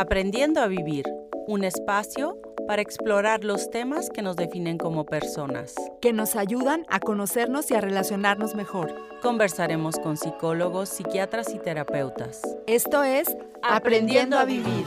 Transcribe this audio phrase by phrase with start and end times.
[0.00, 1.06] Aprendiendo a Vivir,
[1.48, 5.74] un espacio para explorar los temas que nos definen como personas.
[6.00, 8.94] Que nos ayudan a conocernos y a relacionarnos mejor.
[9.22, 12.42] Conversaremos con psicólogos, psiquiatras y terapeutas.
[12.68, 13.26] Esto es
[13.60, 14.84] Aprendiendo a Vivir.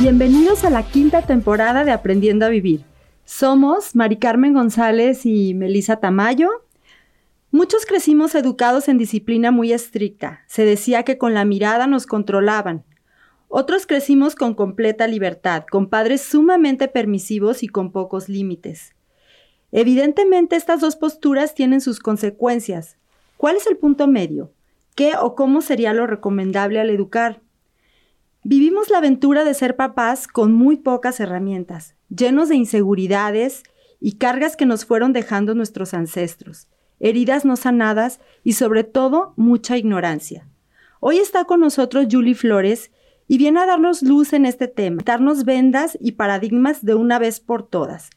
[0.00, 2.82] Bienvenidos a la quinta temporada de Aprendiendo a Vivir.
[3.24, 6.50] Somos Mari Carmen González y Melisa Tamayo.
[7.52, 10.40] Muchos crecimos educados en disciplina muy estricta.
[10.48, 12.82] Se decía que con la mirada nos controlaban.
[13.48, 18.94] Otros crecimos con completa libertad, con padres sumamente permisivos y con pocos límites.
[19.72, 22.96] Evidentemente estas dos posturas tienen sus consecuencias.
[23.36, 24.52] ¿Cuál es el punto medio?
[24.94, 27.42] ¿Qué o cómo sería lo recomendable al educar?
[28.42, 33.64] Vivimos la aventura de ser papás con muy pocas herramientas, llenos de inseguridades
[34.00, 36.68] y cargas que nos fueron dejando nuestros ancestros,
[37.00, 40.48] heridas no sanadas y sobre todo mucha ignorancia.
[41.00, 42.90] Hoy está con nosotros Julie Flores,
[43.28, 47.40] y viene a darnos luz en este tema, darnos vendas y paradigmas de una vez
[47.40, 48.10] por todas,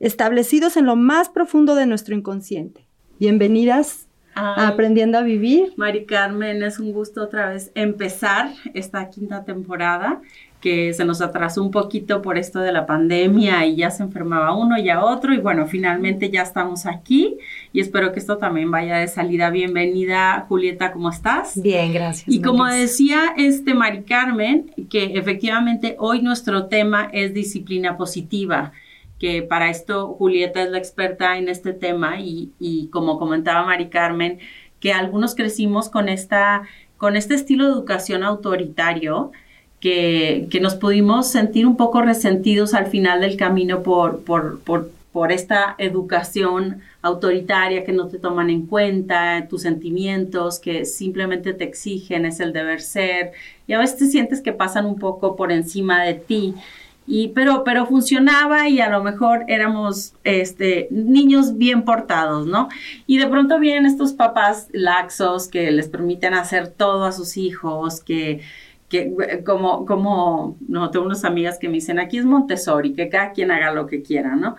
[0.00, 2.86] establecidos en lo más profundo de nuestro inconsciente.
[3.18, 5.74] Bienvenidas a Aprendiendo a Vivir.
[5.76, 10.20] Mari Carmen, es un gusto otra vez empezar esta quinta temporada
[10.62, 14.56] que se nos atrasó un poquito por esto de la pandemia y ya se enfermaba
[14.56, 17.36] uno y a otro y bueno, finalmente ya estamos aquí
[17.72, 19.50] y espero que esto también vaya de salida.
[19.50, 21.60] Bienvenida Julieta, ¿cómo estás?
[21.60, 22.28] Bien, gracias.
[22.28, 28.72] Y como decía este Mari Carmen, que efectivamente hoy nuestro tema es disciplina positiva
[29.18, 33.88] que para esto Julieta es la experta en este tema y, y como comentaba Mari
[33.88, 34.38] Carmen,
[34.78, 36.62] que algunos crecimos con, esta,
[36.98, 39.32] con este estilo de educación autoritario
[39.82, 45.74] que, nos pudimos sentir un poco resentidos al final del camino por, por, por, esta
[45.76, 52.38] educación autoritaria que no te toman en cuenta, tus sentimientos, que simplemente te exigen, es
[52.38, 53.32] el deber ser,
[53.66, 56.54] y a veces te sientes que pasan un poco por encima de ti.
[57.04, 62.68] Y, pero, pero funcionaba y a lo mejor éramos este, niños bien portados, ¿no?
[63.08, 68.00] Y de pronto vienen estos papás laxos que les permiten hacer todo a sus hijos,
[68.00, 68.40] que,
[68.92, 73.32] que como, como, no, tengo unas amigas que me dicen, aquí es Montessori, que cada
[73.32, 74.56] quien haga lo que quiera, ¿no?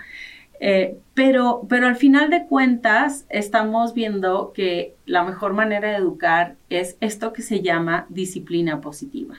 [0.59, 6.55] Eh, pero, pero al final de cuentas estamos viendo que la mejor manera de educar
[6.71, 9.35] es esto que se llama disciplina positiva.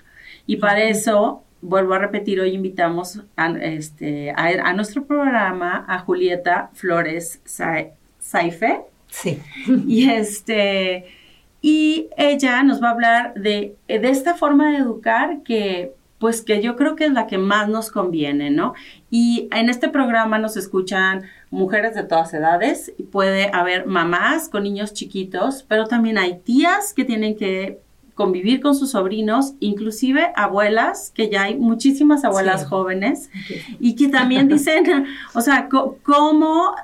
[0.46, 6.70] Y para eso, vuelvo a repetir, hoy invitamos a, este, a, nuestro programa a Julieta
[6.74, 7.40] Flores
[8.20, 8.82] Saife.
[9.08, 9.40] Sí.
[9.88, 11.06] Y este
[11.66, 16.60] y ella nos va a hablar de, de esta forma de educar que pues que
[16.60, 18.74] yo creo que es la que más nos conviene, ¿no?
[19.10, 24.92] Y en este programa nos escuchan mujeres de todas edades, puede haber mamás con niños
[24.92, 27.80] chiquitos, pero también hay tías que tienen que
[28.14, 33.30] convivir con sus sobrinos, inclusive abuelas, que ya hay muchísimas abuelas jóvenes,
[33.80, 36.74] y que también dicen, o sea, ¿cómo?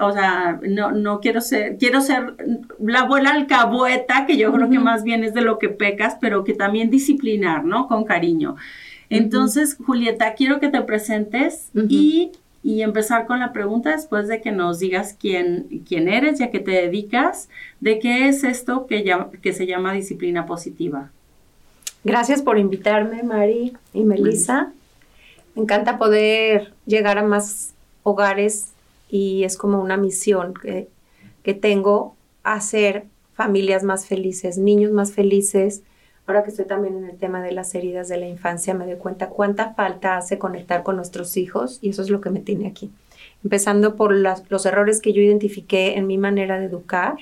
[0.00, 2.34] O sea, no, no quiero ser, quiero ser
[2.80, 6.44] la abuela alcahueta, que yo creo que más bien es de lo que pecas, pero
[6.44, 7.86] que también disciplinar, ¿no?
[7.86, 8.56] Con cariño.
[9.10, 12.32] Entonces, Julieta, quiero que te presentes y
[12.62, 16.50] y empezar con la pregunta después de que nos digas quién, quién eres y a
[16.50, 17.48] qué te dedicas,
[17.80, 19.04] de qué es esto que,
[19.40, 21.10] que se llama disciplina positiva.
[22.04, 24.72] Gracias por invitarme, Mari y Melissa.
[25.54, 28.68] Me encanta poder llegar a más hogares
[29.08, 30.88] y es como una misión que,
[31.42, 33.04] que tengo, hacer
[33.34, 35.82] familias más felices, niños más felices,
[36.28, 38.96] ahora que estoy también en el tema de las heridas de la infancia, me doy
[38.96, 42.68] cuenta cuánta falta hace conectar con nuestros hijos y eso es lo que me tiene
[42.68, 42.90] aquí.
[43.42, 47.16] Empezando por los errores que yo identifiqué en mi manera de educar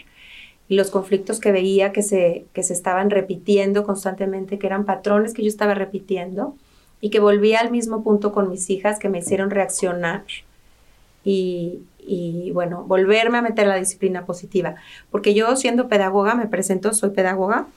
[0.69, 5.35] y los conflictos que veía que se, que se estaban repitiendo constantemente, que eran patrones
[5.35, 6.57] que yo estaba repitiendo
[7.01, 10.25] y que volvía al mismo punto con mis hijas que me hicieron reaccionar
[11.25, 14.75] y, y bueno, volverme a meter la disciplina positiva.
[15.13, 17.69] Porque yo siendo pedagoga, me presento, soy pedagoga,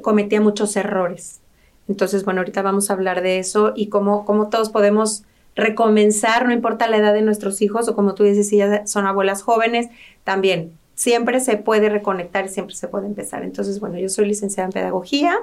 [0.00, 1.40] cometía muchos errores.
[1.88, 5.24] Entonces, bueno, ahorita vamos a hablar de eso y cómo, cómo todos podemos
[5.54, 9.06] recomenzar, no importa la edad de nuestros hijos o como tú dices, si ya son
[9.06, 9.88] abuelas jóvenes,
[10.24, 13.42] también siempre se puede reconectar y siempre se puede empezar.
[13.42, 15.36] Entonces, bueno, yo soy licenciada en pedagogía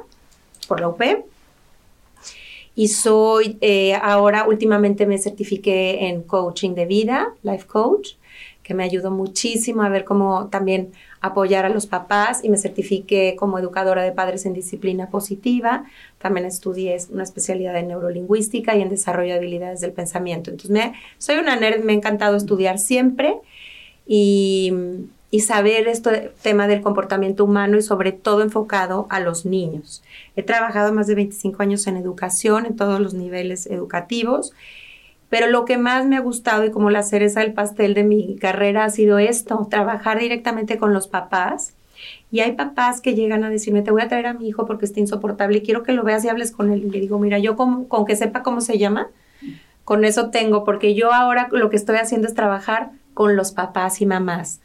[0.67, 1.01] por la UP
[2.75, 8.11] y soy, eh, ahora últimamente me certifiqué en coaching de vida, life coach,
[8.63, 13.35] que me ayudó muchísimo a ver cómo también apoyar a los papás y me certifiqué
[13.37, 15.85] como educadora de padres en disciplina positiva.
[16.17, 20.49] También estudié una especialidad en neurolingüística y en desarrollo de habilidades del pensamiento.
[20.49, 23.35] Entonces, me, soy una nerd, me ha encantado estudiar siempre
[24.07, 24.73] y,
[25.31, 30.03] y saber este tema del comportamiento humano y sobre todo enfocado a los niños.
[30.35, 34.53] He trabajado más de 25 años en educación, en todos los niveles educativos,
[35.29, 38.35] pero lo que más me ha gustado y como la cereza del pastel de mi
[38.37, 41.73] carrera ha sido esto, trabajar directamente con los papás.
[42.31, 44.85] Y hay papás que llegan a decirme, te voy a traer a mi hijo porque
[44.85, 46.85] está insoportable y quiero que lo veas y hables con él.
[46.85, 49.07] Y le digo, mira, yo con, con que sepa cómo se llama,
[49.83, 54.01] con eso tengo, porque yo ahora lo que estoy haciendo es trabajar con los papás
[54.01, 54.61] y mamás.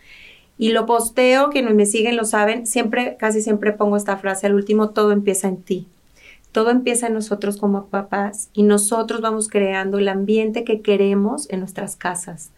[0.56, 4.54] Y lo posteo, quienes me siguen lo saben, siempre, casi siempre pongo esta frase al
[4.54, 5.88] último, todo empieza en ti.
[6.54, 11.58] Todo empieza en nosotros como papás y nosotros vamos creando el ambiente que queremos en
[11.58, 12.52] nuestras casas.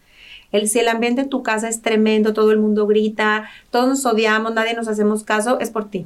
[0.51, 4.05] El, si el ambiente en tu casa es tremendo, todo el mundo grita, todos nos
[4.05, 6.05] odiamos, nadie nos hacemos caso, es por ti.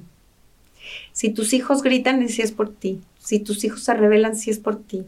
[1.12, 3.02] Si tus hijos gritan, sí es por ti.
[3.20, 5.04] Si tus hijos se rebelan, sí es por ti.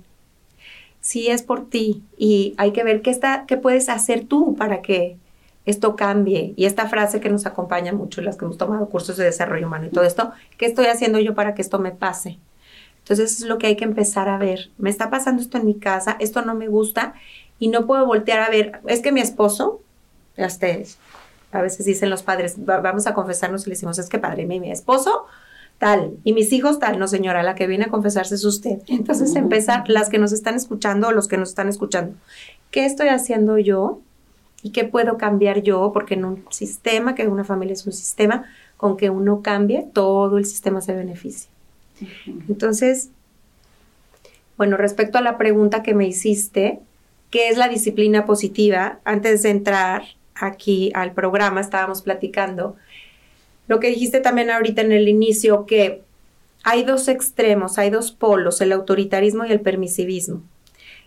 [1.00, 2.04] Sí es por ti.
[2.18, 5.16] Y hay que ver qué, está, qué puedes hacer tú para que
[5.66, 6.54] esto cambie.
[6.58, 9.86] Y esta frase que nos acompaña mucho, las que hemos tomado cursos de desarrollo humano
[9.86, 12.40] y todo esto, ¿qué estoy haciendo yo para que esto me pase?
[13.04, 14.72] Entonces es lo que hay que empezar a ver.
[14.78, 17.14] Me está pasando esto en mi casa, esto no me gusta
[17.60, 18.80] y no puedo voltear a ver.
[18.88, 19.82] Es que mi esposo,
[20.38, 20.68] hasta
[21.52, 24.60] a veces dicen los padres, vamos a confesarnos y le decimos, es que padre, mi,
[24.60, 25.26] mi esposo
[25.78, 28.80] tal y mis hijos tal, no señora, la que viene a confesarse es usted.
[28.88, 32.16] Entonces empezar, las que nos están escuchando o los que nos están escuchando,
[32.72, 34.00] ¿qué estoy haciendo yo?
[34.62, 35.92] ¿Y qué puedo cambiar yo?
[35.94, 38.46] Porque en un sistema, que una familia es un sistema,
[38.78, 41.53] con que uno cambie, todo el sistema se beneficia.
[42.50, 43.10] Entonces,
[44.58, 46.80] bueno, respecto a la pregunta que me hiciste,
[47.30, 49.00] ¿qué es la disciplina positiva?
[49.04, 50.04] Antes de entrar
[50.36, 52.76] aquí al programa estábamos platicando
[53.68, 56.02] lo que dijiste también ahorita en el inicio, que
[56.64, 60.42] hay dos extremos, hay dos polos, el autoritarismo y el permisivismo.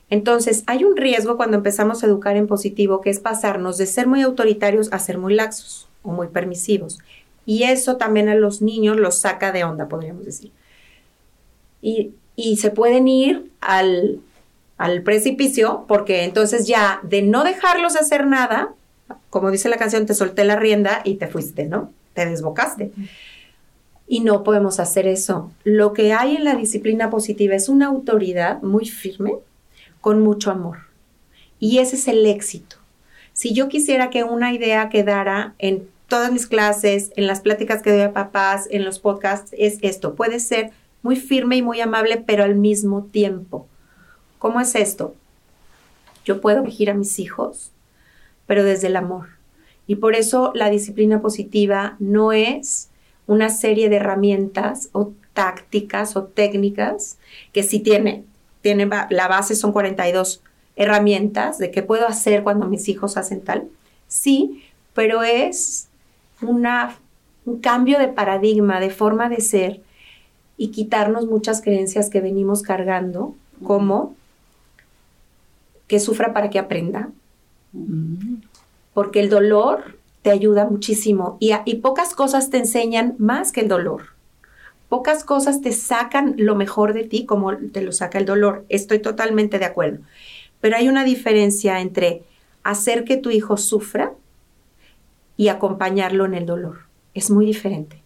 [0.09, 4.07] Entonces, hay un riesgo cuando empezamos a educar en positivo, que es pasarnos de ser
[4.07, 6.99] muy autoritarios a ser muy laxos o muy permisivos.
[7.45, 10.51] Y eso también a los niños los saca de onda, podríamos decir
[11.81, 12.13] y,
[12.57, 14.21] se pueden ir al,
[14.77, 18.75] al precipicio porque entonces ya de no dejarlos hacer nada,
[19.31, 21.93] como dice la canción, te solté la rienda y te fuiste, ¿no?
[22.15, 22.93] Te desbocaste.
[24.09, 25.51] Y no podemos hacer eso.
[25.65, 29.35] Lo que hay en la disciplina positiva es una autoridad muy firme,
[30.01, 30.79] con mucho amor.
[31.59, 32.77] Y ese es el éxito.
[33.33, 37.91] Si yo quisiera que una idea quedara en todas mis clases, en las pláticas que
[37.91, 40.15] doy a papás, en los podcasts, es esto.
[40.15, 40.71] Puede ser
[41.07, 43.69] muy firme y muy amable, pero al mismo tiempo.
[44.41, 45.15] ¿Cómo es esto?
[46.25, 47.71] Yo puedo elegir a mis hijos,
[48.47, 49.29] pero desde el amor.
[49.87, 52.89] Y por eso la disciplina positiva no es
[53.29, 57.19] una serie de herramientas o tácticas o técnicas
[57.53, 58.25] que sí tiene,
[58.61, 60.43] tiene la base son 42
[60.75, 63.69] herramientas de qué puedo hacer cuando mis hijos hacen tal.
[64.09, 65.87] Sí, pero es
[66.43, 66.97] una,
[67.45, 69.86] un cambio de paradigma, de forma de ser,
[70.57, 74.15] y quitarnos muchas creencias que venimos cargando, como
[75.87, 77.11] que sufra para que aprenda,
[78.95, 83.69] porque el dolor te ayuda muchísimo y, y pocas cosas te enseñan más que el
[83.69, 84.17] dolor.
[84.89, 88.65] Pocas cosas te sacan lo mejor de ti como te lo saca el dolor.
[88.69, 89.99] Estoy totalmente de acuerdo.
[90.61, 92.23] Pero hay una diferencia entre
[92.63, 94.13] hacer que tu hijo sufra
[95.37, 96.81] y acompañarlo en el dolor.
[97.15, 98.01] Es muy diferente.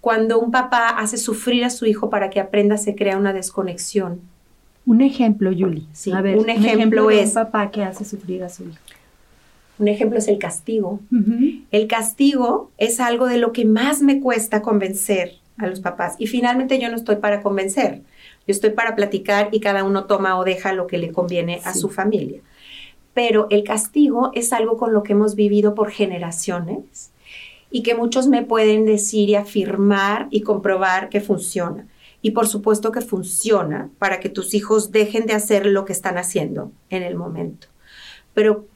[0.00, 4.20] Cuando un papá hace sufrir a su hijo para que aprenda, se crea una desconexión.
[4.86, 5.86] Un ejemplo, Yuli.
[5.92, 7.28] Sí, un, ejemplo es.
[7.28, 8.78] un papá que hace sufrir a su hijo.
[9.78, 11.00] Un ejemplo es el castigo.
[11.70, 16.16] El castigo es algo de lo que más me cuesta convencer a los papás.
[16.18, 18.02] Y finalmente yo no estoy para convencer.
[18.46, 21.72] Yo estoy para platicar y cada uno toma o deja lo que le conviene a
[21.74, 22.40] su familia.
[23.14, 27.10] Pero el castigo es algo con lo que hemos vivido por generaciones
[27.70, 31.86] y que muchos me pueden decir y afirmar y comprobar que funciona.
[32.22, 36.18] Y por supuesto que funciona para que tus hijos dejen de hacer lo que están
[36.18, 37.68] haciendo en el momento.
[38.34, 38.66] Pero,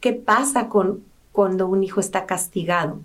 [0.00, 3.00] ¿qué pasa con cuando un hijo está castigado?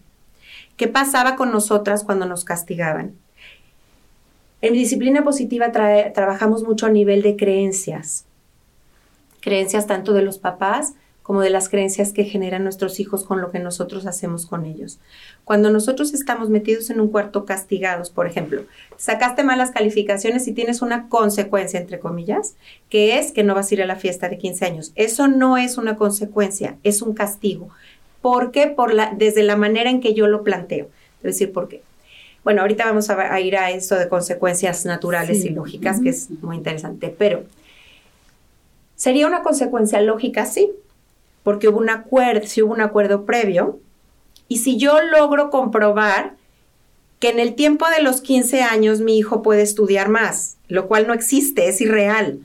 [0.78, 3.16] ¿Qué pasaba con nosotras cuando nos castigaban?
[4.62, 8.26] En disciplina positiva trabajamos mucho a nivel de creencias.
[9.40, 10.94] Creencias tanto de los papás
[11.30, 14.98] como de las creencias que generan nuestros hijos con lo que nosotros hacemos con ellos.
[15.46, 18.64] Cuando nosotros estamos metidos en un cuarto castigados, por ejemplo,
[18.98, 22.56] sacaste malas calificaciones y tienes una consecuencia, entre comillas,
[22.90, 24.92] que es que no vas a ir a la fiesta de 15 años.
[24.96, 27.70] Eso no es una consecuencia, es un castigo.
[28.24, 28.66] ¿Por qué?
[28.66, 30.88] Por la, desde la manera en que yo lo planteo.
[31.18, 31.84] Es decir, ¿por qué?
[32.44, 36.56] Bueno, ahorita vamos a, ir a esto de consecuencias naturales y lógicas, que es muy
[36.56, 37.44] interesante, pero
[38.96, 40.72] sería una consecuencia lógica, sí,
[41.50, 43.80] porque hubo un acuerdo, si hubo un acuerdo previo
[44.50, 46.36] Y si yo logro comprobar
[47.18, 51.08] que en el tiempo de los 15 años mi hijo puede estudiar más, lo cual
[51.08, 52.42] no existe, es irreal,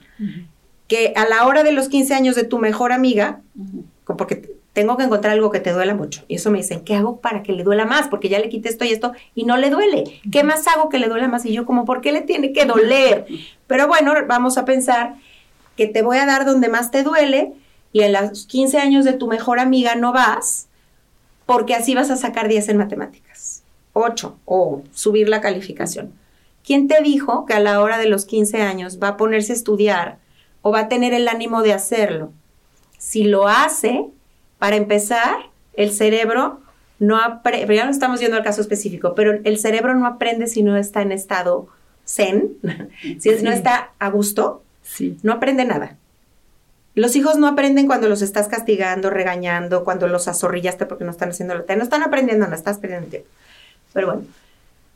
[0.88, 3.42] que a la hora de los 15 años de tu mejor amiga,
[4.06, 6.24] porque tengo que encontrar algo que te duela mucho.
[6.26, 8.08] Y eso me dicen, ¿qué hago para que le duela más?
[8.08, 10.04] Porque ya le quité esto y esto y no le duele.
[10.32, 11.44] ¿Qué más hago que le duela más?
[11.44, 13.26] Y yo como, ¿por qué le tiene que doler?
[13.66, 15.16] Pero bueno, vamos a pensar
[15.76, 17.52] que te voy a dar donde más te duele
[17.94, 20.66] y en los 15 años de tu mejor amiga no vas
[21.46, 26.12] porque así vas a sacar 10 en matemáticas, 8 o subir la calificación.
[26.64, 29.54] ¿Quién te dijo que a la hora de los 15 años va a ponerse a
[29.54, 30.18] estudiar
[30.60, 32.32] o va a tener el ánimo de hacerlo?
[32.98, 34.06] Si lo hace,
[34.58, 36.58] para empezar, el cerebro
[36.98, 40.64] no aprende, ya no estamos yendo al caso específico, pero el cerebro no aprende si
[40.64, 41.68] no está en estado
[42.04, 42.56] zen,
[43.20, 44.64] si no está a gusto,
[45.22, 45.96] no aprende nada.
[46.94, 51.30] Los hijos no aprenden cuando los estás castigando, regañando, cuando los azorrillaste porque no están
[51.30, 51.76] haciendo la tarea.
[51.76, 53.28] No están aprendiendo, no estás perdiendo tiempo.
[53.92, 54.22] Pero bueno,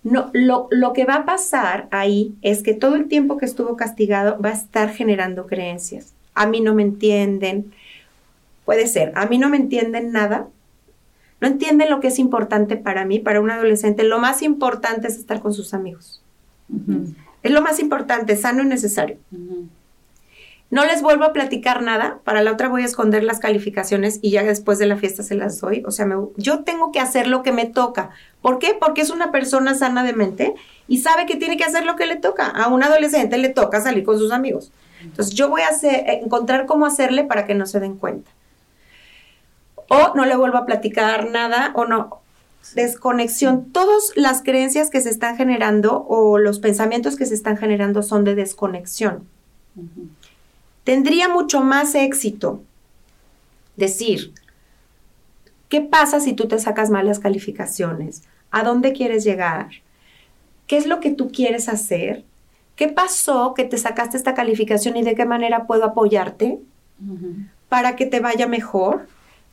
[0.04, 3.76] no, lo, lo, que va a pasar ahí es que todo el tiempo que estuvo
[3.76, 6.12] castigado va a estar generando creencias.
[6.34, 7.72] A mí no me entienden,
[8.68, 10.46] Puede ser, a mí no me entienden nada,
[11.40, 14.04] no entienden lo que es importante para mí, para un adolescente.
[14.04, 16.22] Lo más importante es estar con sus amigos.
[17.42, 19.16] Es lo más importante, sano y necesario.
[20.70, 24.32] No les vuelvo a platicar nada, para la otra voy a esconder las calificaciones y
[24.32, 25.82] ya después de la fiesta se las doy.
[25.86, 26.06] O sea,
[26.36, 28.10] yo tengo que hacer lo que me toca.
[28.42, 28.76] ¿Por qué?
[28.78, 30.54] Porque es una persona sana de mente
[30.86, 32.46] y sabe que tiene que hacer lo que le toca.
[32.46, 34.70] A un adolescente le toca salir con sus amigos.
[35.00, 35.70] Entonces yo voy a
[36.12, 38.30] encontrar cómo hacerle para que no se den cuenta
[39.88, 42.20] o no le vuelvo a platicar nada o no.
[42.74, 43.72] Desconexión.
[43.72, 48.24] Todas las creencias que se están generando o los pensamientos que se están generando son
[48.24, 49.26] de desconexión.
[50.88, 52.62] Tendría mucho más éxito
[53.76, 54.32] decir,
[55.68, 58.22] ¿qué pasa si tú te sacas malas calificaciones?
[58.50, 59.68] ¿A dónde quieres llegar?
[60.66, 62.24] ¿Qué es lo que tú quieres hacer?
[62.74, 66.58] ¿Qué pasó que te sacaste esta calificación y de qué manera puedo apoyarte
[67.68, 69.08] para que te vaya mejor?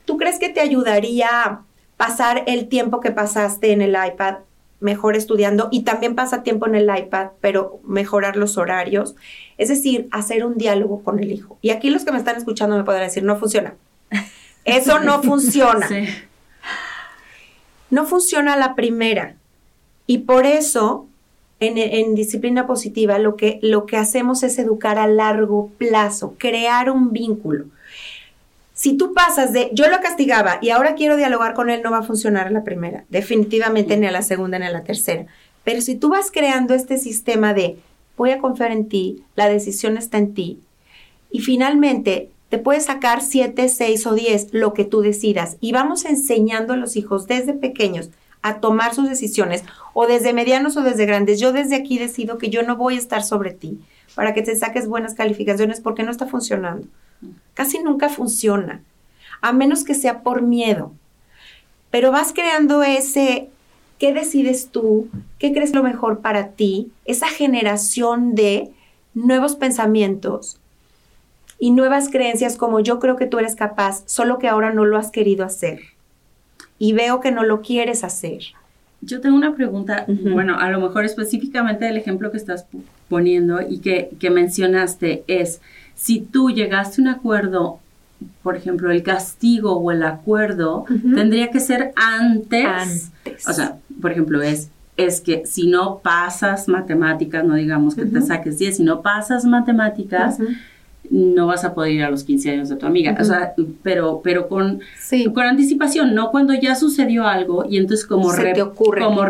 [0.06, 1.60] ¿Tú crees que te ayudaría
[1.98, 4.36] pasar el tiempo que pasaste en el iPad
[4.80, 9.16] mejor estudiando y también pasa tiempo en el iPad, pero mejorar los horarios?
[9.58, 11.58] Es decir, hacer un diálogo con el hijo.
[11.62, 13.74] Y aquí los que me están escuchando me podrán decir, no funciona.
[14.64, 15.88] Eso no funciona.
[17.90, 19.36] No funciona la primera.
[20.06, 21.06] Y por eso,
[21.60, 26.90] en, en, disciplina positiva, lo que, lo que hacemos es educar a largo plazo, crear
[26.90, 27.66] un vínculo.
[28.74, 31.98] Si tú pasas de yo lo castigaba y ahora quiero dialogar con él, no va
[31.98, 35.26] a funcionar a la primera, definitivamente ni a la segunda ni a la tercera.
[35.64, 37.78] Pero si tú vas creando este sistema de
[38.16, 40.60] voy a confiar en ti, la decisión está en ti,
[41.30, 46.04] y finalmente te puedes sacar siete, seis o diez, lo que tú decidas, y vamos
[46.04, 48.10] enseñando a los hijos desde pequeños
[48.42, 51.40] a tomar sus decisiones, o desde medianos o desde grandes.
[51.40, 53.80] Yo desde aquí decido que yo no voy a estar sobre ti
[54.14, 56.86] para que te saques buenas calificaciones porque no está funcionando.
[57.54, 58.82] Casi nunca funciona,
[59.40, 60.92] a menos que sea por miedo.
[61.90, 63.50] Pero vas creando ese,
[63.98, 65.08] ¿qué decides tú?
[65.38, 66.90] ¿Qué crees lo mejor para ti?
[67.04, 68.70] Esa generación de
[69.14, 70.58] nuevos pensamientos
[71.58, 74.98] y nuevas creencias como yo creo que tú eres capaz, solo que ahora no lo
[74.98, 75.80] has querido hacer.
[76.78, 78.42] Y veo que no lo quieres hacer.
[79.00, 82.66] Yo tengo una pregunta, bueno, a lo mejor específicamente del ejemplo que estás
[83.08, 85.60] poniendo y que, que mencionaste es,
[85.94, 87.78] si tú llegaste a un acuerdo,
[88.42, 93.10] por ejemplo, el castigo o el acuerdo, tendría que ser antes,
[93.46, 98.20] O sea, por ejemplo, es, es que si no pasas matemáticas, no digamos que te
[98.22, 100.38] saques 10, si no pasas matemáticas,
[101.10, 103.16] no vas a poder ir a los 15 años de tu amiga.
[103.20, 104.80] O sea, pero, pero con,
[105.34, 109.02] con anticipación, no cuando ya sucedió algo y entonces como, Se te ocurre.
[109.02, 109.24] como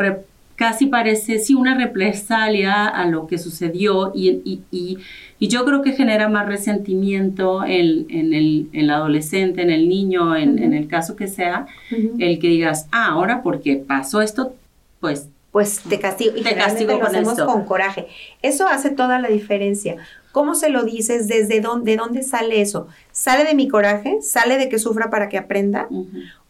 [0.57, 4.99] casi parece, sí, una represalia a lo que sucedió y, y, y,
[5.41, 10.35] yo creo que genera más resentimiento en, en, el, en el, adolescente, en el niño,
[10.35, 14.55] en, en el caso que sea, el que digas, ah, ahora porque pasó esto,
[15.01, 15.29] pues...
[15.53, 16.37] Pues te castigo.
[16.37, 18.09] Y te castigo lo hacemos con coraje.
[18.43, 19.97] Eso hace toda la diferencia.
[20.33, 21.29] ¿Cómo se lo dices?
[21.29, 22.89] ¿Desde dónde, de dónde sale eso?
[23.11, 24.19] ¿Sale de mi coraje?
[24.21, 25.89] ¿Sale de que sufra para que aprenda?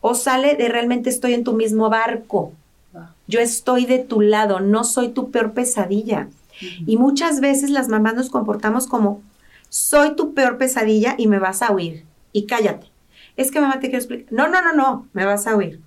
[0.01, 2.53] ¿O sale de realmente estoy en tu mismo barco?
[3.29, 6.29] Yo estoy de tu lado, no soy tu peor pesadilla.
[6.61, 9.23] Y muchas veces las mamás nos comportamos como,
[9.69, 12.05] soy tu peor pesadilla y me vas a oír.
[12.33, 12.87] Y cállate.
[13.37, 14.33] Es que mamá te quiero explicar.
[14.33, 15.81] No, no, no, no, me vas a oír.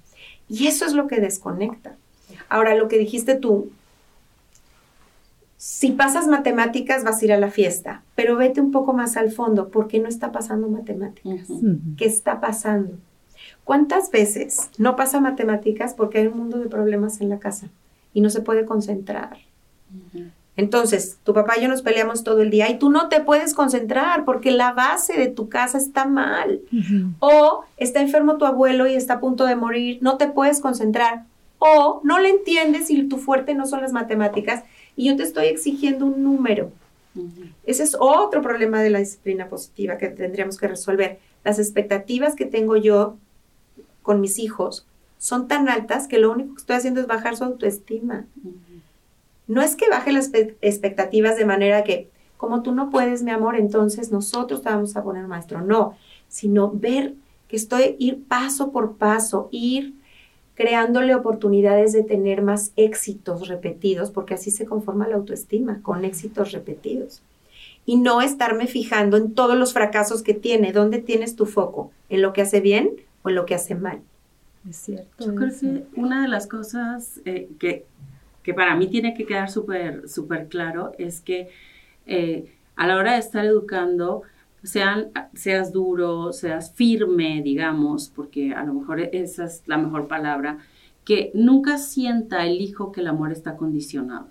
[0.48, 1.96] Y eso es lo que desconecta.
[2.50, 3.72] Ahora, lo que dijiste tú,
[5.58, 9.32] si pasas matemáticas vas a ir a la fiesta, pero vete un poco más al
[9.32, 11.48] fondo, porque no está pasando matemáticas.
[11.98, 12.94] ¿Qué está pasando?
[13.66, 17.68] ¿Cuántas veces no pasa matemáticas porque hay un mundo de problemas en la casa
[18.14, 19.38] y no se puede concentrar?
[20.60, 23.54] Entonces, tu papá y yo nos peleamos todo el día y tú no te puedes
[23.54, 26.60] concentrar porque la base de tu casa está mal.
[27.20, 31.24] O está enfermo tu abuelo y está a punto de morir, no te puedes concentrar.
[31.60, 34.66] O no le entiendes y tu fuerte no son las matemáticas
[34.98, 36.74] y yo te estoy exigiendo un número.
[37.66, 41.20] Ese es otro problema de la disciplina positiva que tendríamos que resolver.
[41.46, 43.16] Las expectativas que tengo yo
[44.02, 44.86] con mis hijos
[45.20, 48.26] son tan altas que lo único que estoy haciendo es bajar su autoestima.
[49.50, 53.56] No es que baje las expectativas de manera que, como tú no puedes, mi amor,
[53.56, 55.62] entonces nosotros te vamos a poner maestro.
[55.62, 55.96] No,
[56.28, 57.16] sino ver
[57.48, 59.96] que estoy ir paso por paso, ir
[60.54, 66.52] creándole oportunidades de tener más éxitos repetidos, porque así se conforma la autoestima, con éxitos
[66.52, 67.24] repetidos.
[67.88, 70.74] Y no estarme fijando en todos los fracasos que tiene.
[70.74, 71.92] ¿Dónde tienes tu foco?
[72.10, 72.92] ¿En lo que hace bien
[73.24, 74.02] o en lo que hace mal?
[74.70, 75.26] Es cierto.
[75.26, 77.88] Yo creo que una de las cosas eh, que,
[78.50, 81.50] que, para mí tiene que quedar súper súper claro es que
[82.08, 84.24] eh, a la hora de estar educando,
[84.64, 90.58] sean, seas duro, seas firme, digamos, porque a lo mejor esa es la mejor palabra,
[91.06, 94.28] que nunca sienta el hijo que el amor está condicionado.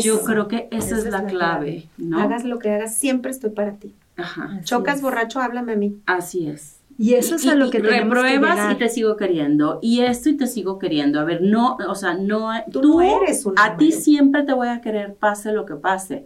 [0.00, 2.18] Yo creo que esa, es, la, clave, ¿no?
[2.20, 3.94] Hagas lo que hagas, siempre estoy para ti.
[4.16, 4.60] Ajá.
[4.64, 5.98] Chocas borracho, háblame a mí.
[6.06, 6.75] Así es.
[6.98, 10.46] Y eso es a lo que repruebas y te sigo queriendo y esto y te
[10.46, 11.20] sigo queriendo.
[11.20, 14.68] A ver, no, o sea, no tú, no eres un a ti siempre te voy
[14.68, 16.24] a querer pase lo que pase,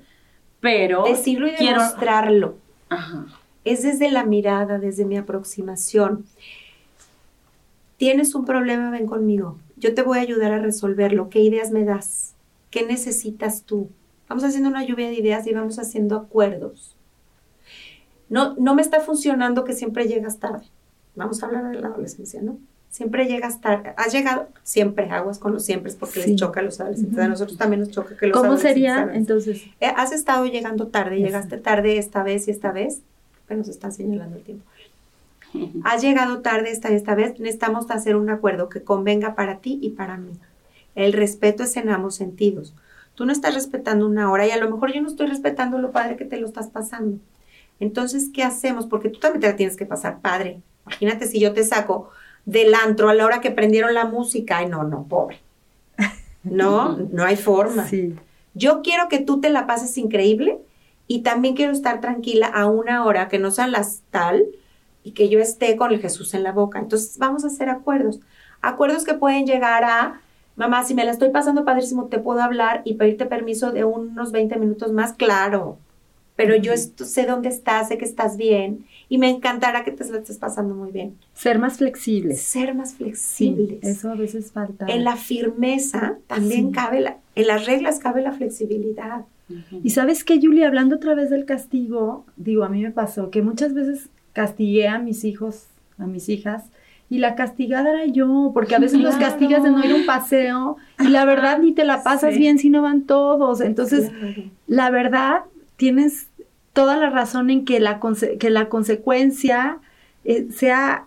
[0.61, 2.55] pero decirlo y demostrarlo.
[3.65, 6.25] Es desde la mirada, desde mi aproximación.
[7.97, 9.59] Tienes un problema, ven conmigo.
[9.77, 11.29] Yo te voy a ayudar a resolverlo.
[11.29, 12.33] ¿Qué ideas me das?
[12.71, 13.89] ¿Qué necesitas tú?
[14.29, 16.95] Vamos haciendo una lluvia de ideas y vamos haciendo acuerdos.
[18.31, 20.65] No, no me está funcionando que siempre llegas tarde.
[21.17, 22.59] Vamos a hablar de la adolescencia, ¿no?
[22.91, 23.93] Siempre llegas tarde.
[23.97, 24.49] ¿Has llegado?
[24.63, 27.19] Siempre, aguas con los siempre, porque les choca a los adolescentes.
[27.19, 29.63] A nosotros también nos choca que los ¿Cómo sería entonces?
[29.81, 33.03] Eh, has estado llegando tarde, llegaste tarde esta vez y esta vez,
[33.47, 34.65] que nos están señalando el tiempo.
[35.85, 39.79] Has llegado tarde esta y esta vez, necesitamos hacer un acuerdo que convenga para ti
[39.83, 40.31] y para mí.
[40.95, 42.75] El respeto es en ambos sentidos.
[43.15, 45.91] Tú no estás respetando una hora y a lo mejor yo no estoy respetando lo
[45.91, 47.19] padre que te lo estás pasando.
[47.81, 48.87] Entonces, ¿qué hacemos?
[48.87, 50.61] Porque tú también te la tienes que pasar padre.
[50.87, 52.11] Imagínate si yo te saco
[52.45, 54.59] del antro a la hora que prendieron la música.
[54.59, 55.41] Ay, no, no, pobre.
[56.45, 57.89] No, no hay forma.
[57.89, 58.15] Sí.
[58.55, 60.59] Yo quiero que tú te la pases increíble
[61.07, 64.45] y también quiero estar tranquila a una hora que no sean las tal
[65.03, 66.79] y que yo esté con el Jesús en la boca.
[66.79, 68.21] Entonces vamos a hacer acuerdos.
[68.61, 70.21] Acuerdos que pueden llegar a,
[70.57, 74.33] mamá, si me la estoy pasando padrísimo, te puedo hablar y pedirte permiso de unos
[74.33, 75.79] 20 minutos más, claro.
[76.37, 80.19] Pero yo sé dónde estás, sé que estás bien y me encantará que te la
[80.19, 81.17] estés pasando muy bien.
[81.35, 82.41] Ser más flexibles.
[82.41, 83.79] Ser más flexibles.
[83.83, 84.87] eso a veces falta.
[84.87, 89.25] En la firmeza también cabe la, en las reglas cabe la flexibilidad.
[89.83, 93.43] Y sabes que, Julia, hablando otra vez del castigo, digo, a mí me pasó que
[93.43, 95.65] muchas veces castigué a mis hijos,
[95.99, 96.65] a mis hijas,
[97.09, 100.07] y la castigada era yo, porque a veces los castigas de no ir a un
[100.07, 103.61] paseo y la verdad ni te la pasas bien si no van todos.
[103.61, 104.13] Entonces,
[104.69, 105.41] la verdad,
[105.81, 106.27] tienes
[106.75, 108.01] toda la razón en que la,
[108.39, 109.79] que la consecuencia
[110.25, 111.07] eh, sea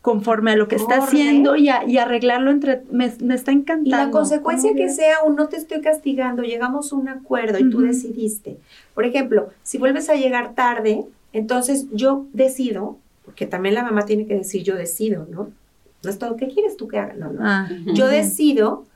[0.00, 2.84] conforme a lo que está haciendo y, arreglarlo entre...
[2.90, 3.86] Me, está encantando.
[3.86, 7.68] Y la consecuencia que sea un no te estoy castigando, llegamos a un acuerdo y
[7.68, 8.56] tú decidiste.
[8.94, 14.26] Por ejemplo, si vuelves a llegar tarde, entonces yo decido, porque también la mamá tiene
[14.26, 15.50] que decir yo decido, ¿no?
[16.02, 17.12] No es todo, ¿qué quieres tú que haga?
[17.12, 17.40] No, no.
[17.42, 18.86] Ah, yo decido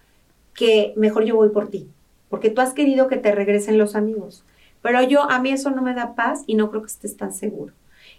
[0.55, 1.87] que mejor yo voy por ti,
[2.31, 4.47] porque tú has querido que te regresen los amigos.
[4.83, 7.33] Pero yo, a mí eso no me da paz y no creo que estés tan
[7.33, 7.73] seguro.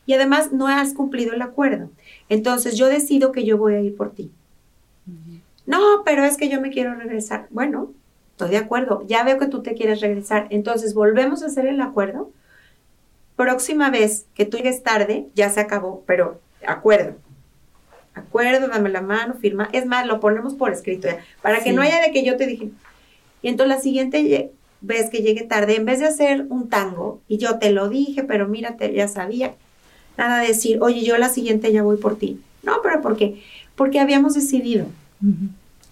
[0.06, 1.90] Y además no has cumplido el acuerdo.
[2.30, 4.32] Entonces yo decido que yo voy a ir por ti.
[5.66, 7.48] No, pero es que yo me quiero regresar.
[7.50, 7.92] Bueno,
[8.32, 9.04] estoy de acuerdo.
[9.08, 10.48] Ya veo que tú te quieres regresar.
[10.50, 12.32] Entonces volvemos a hacer el acuerdo.
[13.36, 17.16] Próxima vez que tú llegues tarde, ya se acabó, pero acuerdo.
[18.14, 19.70] Acuerdo, dame la mano, firma.
[19.72, 22.46] Es más, lo ponemos por escrito ya, para que no haya de que yo te
[22.46, 22.70] dije.
[23.42, 24.52] Y entonces la siguiente
[24.84, 28.24] ves que llegue tarde, en vez de hacer un tango, y yo te lo dije,
[28.24, 29.56] pero mírate, ya sabía,
[30.18, 32.40] nada de decir, oye, yo la siguiente ya voy por ti.
[32.62, 33.42] No, pero ¿por qué?
[33.76, 34.86] Porque habíamos decidido.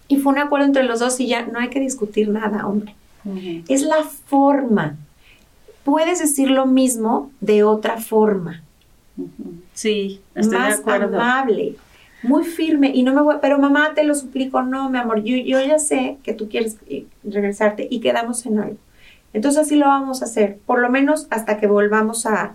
[0.08, 2.94] Y fue un acuerdo entre los dos y ya no hay que discutir nada, hombre.
[3.68, 4.96] Es la forma.
[5.84, 8.62] Puedes decir lo mismo de otra forma.
[9.74, 11.16] Sí, estoy más de acuerdo.
[11.18, 11.76] amable,
[12.22, 15.36] muy firme y no me voy, pero mamá te lo suplico, no, mi amor, yo,
[15.36, 18.76] yo ya sé que tú quieres eh, regresarte y quedamos en algo.
[19.32, 22.54] Entonces así lo vamos a hacer, por lo menos hasta que volvamos a,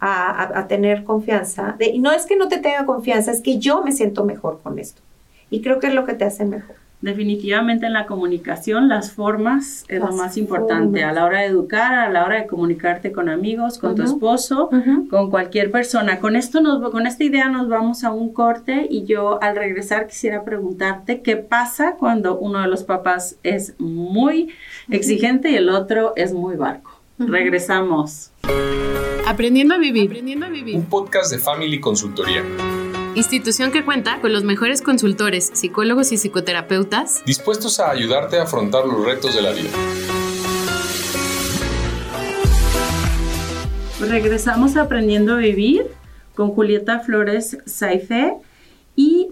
[0.00, 1.76] a, tener confianza.
[1.78, 4.78] y no es que no te tenga confianza, es que yo me siento mejor con
[4.78, 5.02] esto.
[5.50, 6.79] Y creo que es lo que te hace mejor.
[7.02, 11.94] Definitivamente en la comunicación las formas es lo más importante a la hora de educar,
[11.94, 14.68] a la hora de comunicarte con amigos, con tu esposo,
[15.08, 16.20] con cualquier persona.
[16.20, 20.08] Con esto nos con esta idea nos vamos a un corte y yo al regresar
[20.08, 24.50] quisiera preguntarte qué pasa cuando uno de los papás es muy
[24.90, 27.00] exigente y el otro es muy barco.
[27.18, 28.30] Regresamos.
[29.26, 30.10] Aprendiendo a vivir.
[30.10, 30.76] Aprendiendo a vivir.
[30.76, 32.42] Un podcast de Family Consultoría
[33.14, 38.86] institución que cuenta con los mejores consultores, psicólogos y psicoterapeutas dispuestos a ayudarte a afrontar
[38.86, 39.70] los retos de la vida.
[44.00, 45.86] Regresamos a Aprendiendo a Vivir
[46.34, 48.34] con Julieta Flores Saife
[48.96, 49.28] y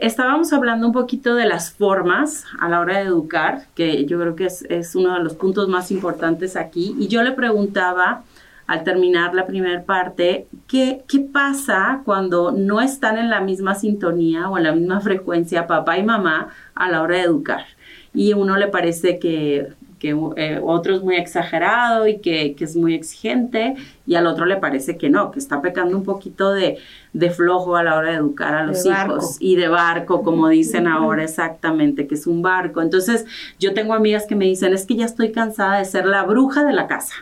[0.00, 4.36] estábamos hablando un poquito de las formas a la hora de educar, que yo creo
[4.36, 6.94] que es, es uno de los puntos más importantes aquí.
[6.98, 8.24] Y yo le preguntaba
[8.66, 14.48] al terminar la primera parte, ¿qué, ¿qué pasa cuando no están en la misma sintonía
[14.48, 17.64] o en la misma frecuencia papá y mamá a la hora de educar?
[18.14, 19.72] Y a uno le parece que,
[20.02, 24.46] que eh, otro es muy exagerado y que, que, es muy exigente y al otro
[24.46, 26.78] le parece que no, que está pecando un poquito de,
[27.12, 30.88] de flojo a la hora de educar a los hijos y de barco, como dicen
[30.88, 32.82] ahora exactamente, que es un barco.
[32.82, 33.26] Entonces
[33.60, 36.64] yo tengo amigas que me dicen, es que ya estoy cansada de ser la bruja
[36.64, 37.14] de la casa,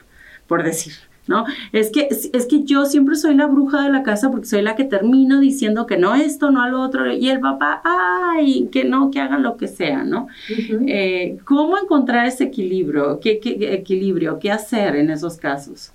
[0.47, 1.10] por decir.
[1.31, 1.45] ¿No?
[1.73, 4.75] Es que, es que yo siempre soy la bruja de la casa porque soy la
[4.75, 9.13] que termino diciendo que no esto, no al otro, y el papá, ay, que no,
[9.13, 10.27] que hagan lo que sea, ¿no?
[10.49, 13.21] Eh, ¿Cómo encontrar ese equilibrio?
[13.21, 13.41] ¿Qué,
[13.73, 14.41] equilibrio?
[14.41, 15.93] ¿Qué hacer en esos casos?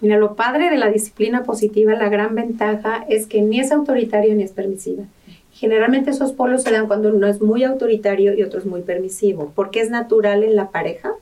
[0.00, 4.34] Mira, lo padre de la disciplina positiva, la gran ventaja es que ni es autoritario
[4.34, 5.04] ni es permisiva.
[5.52, 9.52] Generalmente esos polos se dan cuando uno es muy autoritario y otro es muy permisivo,
[9.54, 11.12] porque es natural en la pareja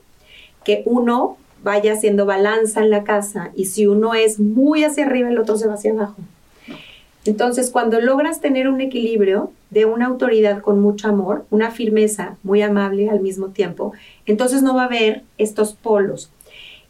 [0.63, 5.29] que uno vaya haciendo balanza en la casa y si uno es muy hacia arriba,
[5.29, 6.15] el otro se va hacia abajo.
[7.23, 12.63] Entonces, cuando logras tener un equilibrio de una autoridad con mucho amor, una firmeza muy
[12.63, 13.93] amable al mismo tiempo,
[14.25, 16.31] entonces no va a haber estos polos.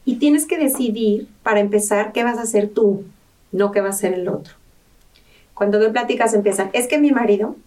[0.05, 3.03] Y tienes que decidir, para empezar, qué vas a hacer tú,
[3.51, 4.53] no qué va a hacer el otro.
[5.53, 7.57] Cuando dos pláticas empiezan, es que mi marido,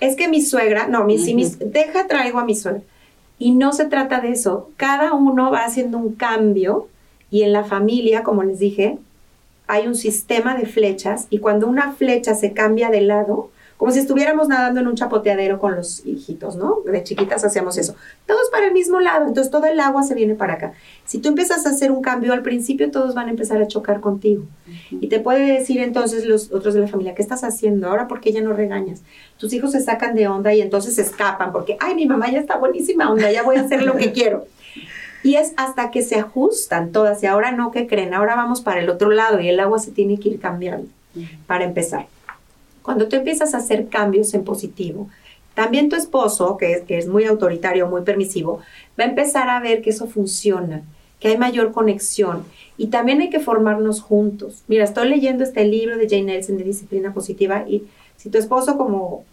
[0.00, 2.82] es que mi suegra, no, mi, deja traigo a mi suegra
[3.38, 4.70] y no se trata de eso.
[4.76, 6.88] Cada uno va haciendo un cambio
[7.30, 8.98] y en la familia, como les dije,
[9.66, 13.98] hay un sistema de flechas y cuando una flecha se cambia de lado, como si
[13.98, 16.78] estuviéramos nadando en un chapoteadero con los hijitos, ¿no?
[16.84, 17.94] De chiquitas hacíamos eso.
[18.26, 20.72] Todos para el mismo lado, entonces todo el agua se viene para acá.
[21.04, 24.00] Si tú empiezas a hacer un cambio al principio, todos van a empezar a chocar
[24.00, 24.44] contigo.
[24.90, 28.08] Y te puede decir entonces los otros de la familia, ¿qué estás haciendo ahora?
[28.08, 29.02] ¿Por qué ya no regañas?
[29.36, 32.40] Tus hijos se sacan de onda y entonces se escapan porque, ay, mi mamá ya
[32.40, 34.46] está buenísima onda, ya voy a hacer lo que quiero.
[35.22, 38.14] Y es hasta que se ajustan todas y ahora no, ¿qué creen?
[38.14, 40.88] Ahora vamos para el otro lado y el agua se tiene que ir cambiando
[41.46, 42.06] para empezar.
[42.86, 45.08] Cuando tú empiezas a hacer cambios en positivo,
[45.54, 48.60] también tu esposo, que es, que es muy autoritario, muy permisivo,
[48.98, 50.84] va a empezar a ver que eso funciona,
[51.18, 52.44] que hay mayor conexión.
[52.78, 54.62] Y también hay que formarnos juntos.
[54.68, 57.82] Mira, estoy leyendo este libro de Jane Nelson de disciplina positiva y
[58.16, 59.24] si tu esposo como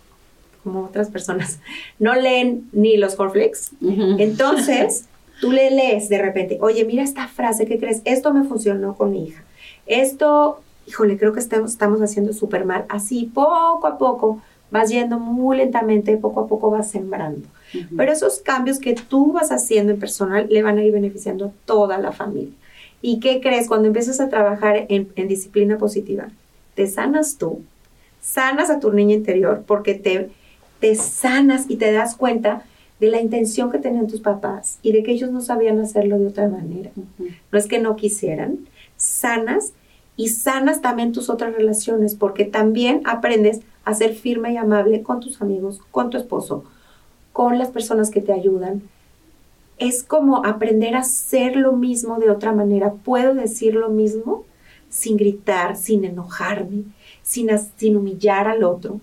[0.64, 1.60] como otras personas
[2.00, 3.70] no leen ni los cornflakes,
[4.18, 5.06] entonces
[5.42, 8.02] tú le lees de repente, oye, mira esta frase, ¿qué crees?
[8.04, 9.44] Esto me funcionó con mi hija.
[9.86, 12.86] Esto híjole, creo que estamos, estamos haciendo súper mal.
[12.90, 14.42] Así, poco a poco,
[14.72, 17.48] vas yendo muy lentamente, poco a poco vas sembrando.
[17.96, 21.52] Pero esos cambios que tú vas haciendo en personal le van a ir beneficiando a
[21.66, 22.54] toda la familia.
[23.02, 23.68] ¿Y qué crees?
[23.68, 26.30] Cuando empiezas a trabajar en, en disciplina positiva,
[26.76, 27.62] te sanas tú,
[28.22, 30.30] sanas a tu niña interior porque te,
[30.80, 32.64] te sanas y te das cuenta
[33.00, 36.28] de la intención que tenían tus papás y de que ellos no sabían hacerlo de
[36.28, 36.92] otra manera.
[37.52, 38.60] No es que no quisieran,
[38.98, 39.74] sanas
[40.16, 45.20] y sanas también tus otras relaciones, porque también aprendes a ser firme y amable con
[45.20, 46.64] tus amigos, con tu esposo,
[47.32, 48.84] con las personas que te ayudan.
[49.80, 52.94] Es como aprender a hacer lo mismo de otra manera.
[52.94, 54.46] Puedo decir lo mismo
[54.90, 56.84] sin gritar, sin enojarme,
[57.24, 59.00] sin, sin humillar al otro.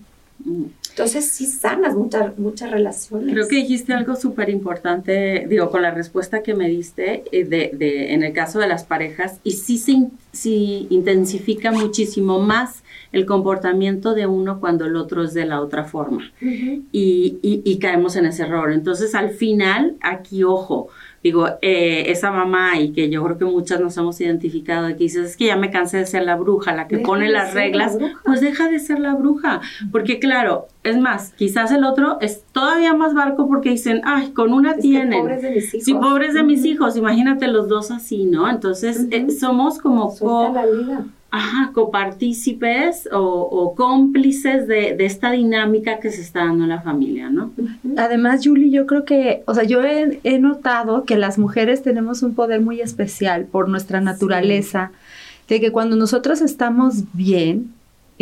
[0.89, 3.33] Entonces sí sanas muchas, muchas relaciones.
[3.33, 7.71] Creo que dijiste algo súper importante, digo, con la respuesta que me diste eh, de,
[7.73, 13.25] de, en el caso de las parejas, y sí se sí intensifica muchísimo más el
[13.25, 16.31] comportamiento de uno cuando el otro es de la otra forma.
[16.41, 18.71] y, y, y caemos en ese error.
[18.71, 20.89] Entonces al final, aquí ojo,
[21.23, 25.31] digo, eh, esa mamá y que yo creo que muchas nos hemos identificado, que dices,
[25.31, 28.41] es que ya me cansé de ser la bruja, la que pone las reglas, pues
[28.41, 33.13] deja de ser la bruja, porque claro, Es más, quizás el otro es todavía más
[33.13, 35.21] barco porque dicen, ay, con una tienen.
[35.21, 35.85] pobres de mis hijos.
[35.85, 36.97] Sí, pobres de mis hijos.
[36.97, 38.49] Imagínate los dos así, ¿no?
[38.49, 40.11] Entonces, eh, somos como
[40.51, 41.05] la liga.
[41.33, 46.81] Ajá, copartícipes o, o cómplices de, de, esta dinámica que se está dando en la
[46.81, 47.51] familia, ¿no?
[47.97, 52.21] Además, Julie, yo creo que, o sea, yo he, he notado que las mujeres tenemos
[52.21, 55.55] un poder muy especial por nuestra naturaleza, sí.
[55.55, 57.71] de que cuando nosotros estamos bien,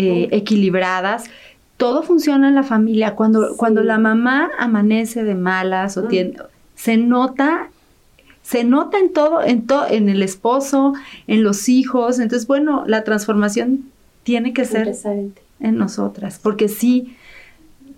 [0.02, 1.26] eh, equilibradas,
[1.76, 3.16] todo funciona en la familia.
[3.16, 3.56] Cuando, sí.
[3.58, 6.38] cuando la mamá amanece de malas o tiene,
[6.76, 7.70] se nota
[8.50, 10.94] se nota en todo, en todo, en el esposo,
[11.28, 12.18] en los hijos.
[12.18, 13.92] Entonces, bueno, la transformación
[14.24, 17.16] tiene que ser en, en nosotras, porque sí,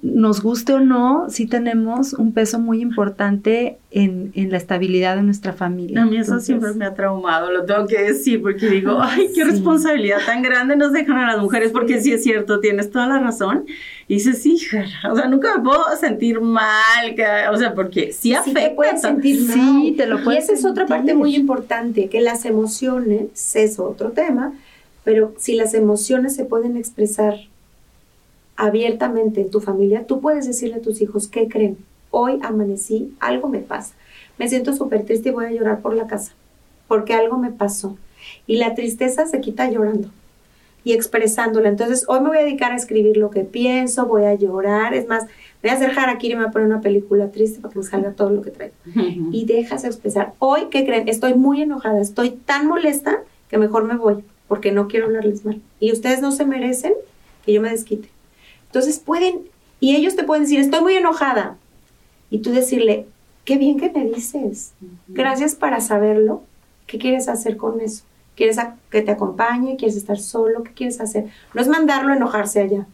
[0.02, 5.22] nos guste o no, sí tenemos un peso muy importante en, en la estabilidad de
[5.22, 6.02] nuestra familia.
[6.02, 9.28] A mí eso Entonces, siempre me ha traumado, lo tengo que decir, porque digo, ay,
[9.28, 9.50] qué sí.
[9.50, 13.20] responsabilidad tan grande nos dejan a las mujeres, porque sí es cierto, tienes toda la
[13.20, 13.66] razón.
[14.08, 18.34] Y dices, hija, o sea, nunca me puedo sentir mal, que, o sea, porque sí
[18.34, 18.60] afecta.
[18.60, 19.54] Sí te puedes sentir mal.
[19.54, 23.78] Sí, te lo puedes Y esa es otra parte muy importante, que las emociones, es
[23.78, 24.54] otro tema,
[25.04, 27.51] pero si las emociones se pueden expresar
[28.56, 31.78] abiertamente en tu familia, tú puedes decirle a tus hijos, ¿qué creen?
[32.12, 33.94] Hoy amanecí, algo me pasa.
[34.38, 36.34] Me siento súper triste y voy a llorar por la casa,
[36.88, 37.98] porque algo me pasó.
[38.48, 40.10] Y la tristeza se quita llorando
[40.84, 41.70] y expresándola.
[41.70, 44.94] Entonces, hoy me voy a dedicar a escribir lo que pienso, voy a llorar.
[44.94, 45.26] Es más,
[45.62, 47.86] voy a hacer harakiri y me voy a poner una película triste para que me
[47.86, 48.74] salga todo lo que traigo.
[48.88, 49.30] Uh -huh.
[49.32, 50.34] Y dejas expresar.
[50.40, 51.08] Hoy, ¿qué creen?
[51.08, 55.62] Estoy muy enojada, estoy tan molesta que mejor me voy, porque no quiero hablarles mal.
[55.80, 56.94] Y ustedes no se merecen
[57.46, 58.10] que yo me desquite.
[58.72, 59.42] Entonces pueden,
[59.82, 61.58] y ellos te pueden decir, estoy muy enojada.
[62.30, 63.06] Y tú decirle,
[63.44, 64.72] qué bien que me dices.
[65.10, 66.44] Gracias para saberlo.
[66.88, 68.04] ¿Qué quieres hacer con eso?
[68.38, 68.56] ¿Quieres
[68.90, 69.76] que te acompañe?
[69.76, 70.64] ¿Quieres estar solo?
[70.64, 71.26] ¿Qué quieres hacer?
[71.54, 72.88] No es mandarlo a enojarse allá.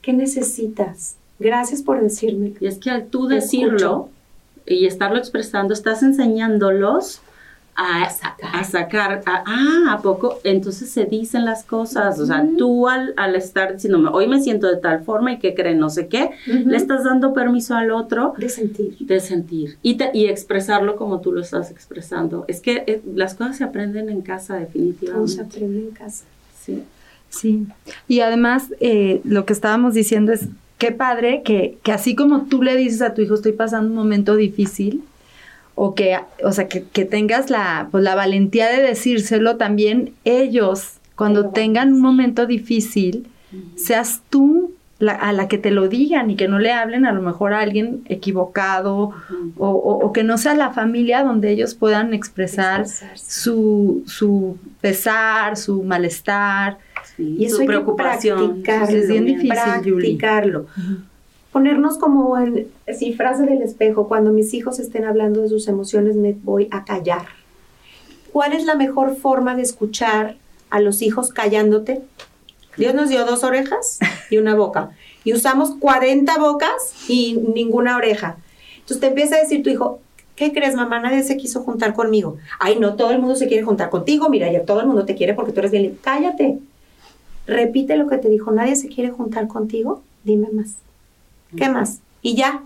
[0.00, 1.16] ¿Qué necesitas?
[1.38, 2.54] Gracias por decirme.
[2.58, 4.08] Y es que al tú decirlo
[4.64, 7.20] y estarlo expresando, estás enseñándolos
[7.76, 10.38] a, sacar, a, sacar a, ah, ¿a poco?
[10.44, 12.24] Entonces se dicen las cosas, uh -huh.
[12.24, 15.54] o sea, tú al, al, estar diciéndome, hoy me siento de tal forma y que
[15.54, 16.64] creen no sé qué, uh -huh.
[16.64, 21.20] le estás dando permiso al otro de sentir, de sentir y, te, y expresarlo como
[21.20, 22.44] tú lo estás expresando.
[22.48, 25.12] Es que eh, las cosas se aprenden en casa definitivamente.
[25.12, 26.24] Todo se aprende en casa.
[26.64, 26.82] Sí.
[27.28, 27.66] Sí,
[28.08, 30.46] y además eh, lo que estábamos diciendo es,
[30.78, 33.96] qué padre que, que así como tú le dices a tu hijo, estoy pasando un
[33.96, 35.02] momento difícil,
[35.76, 40.94] o que, o sea, que, que tengas la, pues, la valentía de decírselo también ellos,
[41.14, 43.76] cuando tengan un momento difícil, uh -huh.
[43.76, 47.12] seas tú la, a la que te lo digan y que no le hablen a
[47.12, 49.52] lo mejor a alguien equivocado uh -huh.
[49.58, 55.58] o, o, o, que no sea la familia donde ellos puedan expresar su, su pesar,
[55.58, 56.78] su malestar.
[57.16, 58.62] Sí, y eso hay preocupación.
[58.62, 60.60] Que practicarlo, es bien difícil, practicarlo.
[60.60, 60.98] Uh -huh
[61.56, 66.14] ponernos como en sí, frase del espejo, cuando mis hijos estén hablando de sus emociones
[66.14, 67.28] me voy a callar.
[68.30, 70.36] ¿Cuál es la mejor forma de escuchar
[70.68, 72.02] a los hijos callándote?
[72.76, 73.98] Dios nos dio dos orejas
[74.30, 74.90] y una boca.
[75.24, 78.36] Y usamos 40 bocas y ninguna oreja.
[78.74, 80.00] Entonces te empieza a decir tu hijo,
[80.34, 81.00] ¿qué crees, mamá?
[81.00, 82.36] Nadie se quiso juntar conmigo.
[82.60, 84.28] Ay, no, todo el mundo se quiere juntar contigo.
[84.28, 85.98] Mira, ya todo el mundo te quiere porque tú eres bien.
[86.02, 86.58] Cállate.
[87.46, 88.52] Repite lo que te dijo.
[88.52, 90.02] Nadie se quiere juntar contigo.
[90.22, 90.85] Dime más.
[91.54, 92.00] ¿Qué más?
[92.22, 92.62] Y ya.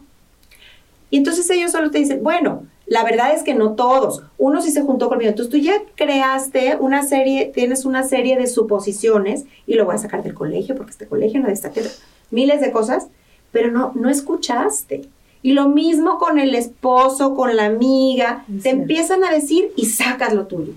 [1.10, 4.22] Y entonces ellos solo te dicen, bueno, la verdad es que no todos.
[4.38, 5.30] Uno sí se juntó conmigo.
[5.30, 9.98] Entonces tú ya creaste una serie, tienes una serie de suposiciones y lo voy a
[9.98, 11.82] sacar del colegio porque este colegio no destaque
[12.30, 13.08] miles de cosas,
[13.52, 15.08] pero no, no escuchaste.
[15.42, 18.58] Y lo mismo con el esposo, con la amiga, sí.
[18.60, 20.72] te empiezan a decir y sacas lo tuyo.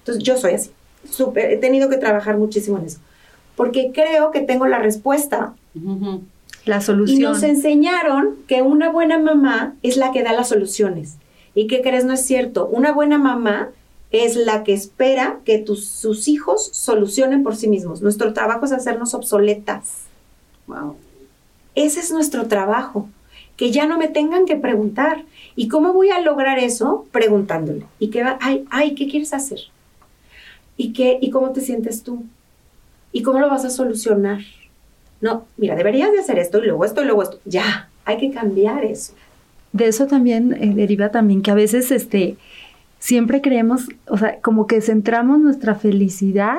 [0.00, 0.70] Entonces yo soy así.
[1.08, 2.98] Super, he tenido que trabajar muchísimo en eso.
[3.56, 5.54] Porque creo que tengo la respuesta.
[5.74, 6.20] Uh -huh
[6.64, 7.18] la solución.
[7.18, 11.16] Y nos enseñaron que una buena mamá es la que da las soluciones.
[11.54, 12.04] ¿Y qué crees?
[12.04, 12.66] No es cierto.
[12.66, 13.70] Una buena mamá
[14.10, 18.02] es la que espera que tus, sus hijos solucionen por sí mismos.
[18.02, 20.04] Nuestro trabajo es hacernos obsoletas.
[20.66, 20.96] Wow.
[21.74, 23.08] Ese es nuestro trabajo.
[23.56, 25.24] Que ya no me tengan que preguntar.
[25.54, 27.06] ¿Y cómo voy a lograr eso?
[27.12, 27.86] Preguntándole.
[27.98, 28.38] ¿Y qué va?
[28.40, 29.60] Ay, ay, ¿qué quieres hacer?
[30.76, 32.24] ¿Y, qué, ¿Y cómo te sientes tú?
[33.12, 34.40] ¿Y cómo lo vas a solucionar?
[35.20, 37.38] No, mira, deberías de hacer esto y luego esto y luego esto.
[37.44, 39.14] Ya, hay que cambiar eso.
[39.72, 42.36] De eso también eh, deriva también que a veces este,
[42.98, 46.58] siempre creemos, o sea, como que centramos nuestra felicidad,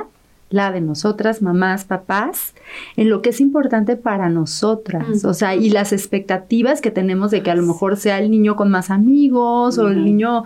[0.49, 2.53] la de nosotras, mamás, papás,
[2.97, 5.29] en lo que es importante para nosotras, uh -huh.
[5.29, 8.55] o sea, y las expectativas que tenemos de que a lo mejor sea el niño
[8.55, 9.85] con más amigos uh -huh.
[9.85, 10.43] o el niño,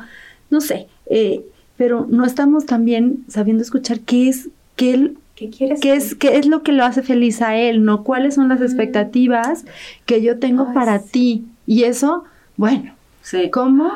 [0.50, 1.44] no sé, eh,
[1.76, 5.80] pero no estamos también sabiendo escuchar qué es, qué, ¿Qué quieres?
[5.80, 7.86] ¿Qué es, ¿Qué es lo que lo hace feliz a él?
[7.86, 8.04] ¿No?
[8.04, 9.64] ¿Cuáles son las expectativas
[10.06, 11.10] que yo tengo Ay, para sí.
[11.12, 11.46] ti?
[11.66, 12.26] Y eso,
[12.58, 13.50] bueno, Sí.
[13.50, 13.92] ¿cómo?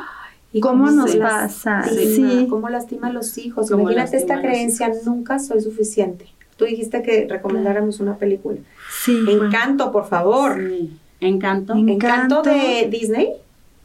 [0.53, 1.79] ¿Y ¿Cómo nos pasa?
[1.81, 1.93] lastima?
[1.93, 2.47] Sí.
[2.49, 3.69] ¿Cómo lastima a los hijos?
[3.71, 6.27] Imagínate esta creencia, nunca soy suficiente.
[6.57, 8.59] Tú dijiste que recomendáramos una película.
[9.03, 9.25] Sí.
[9.27, 10.57] Encanto, por favor.
[10.59, 10.91] Sí.
[11.19, 11.73] Encanto.
[11.73, 12.49] En- Encanto, Encanto.
[12.51, 13.29] de Disney.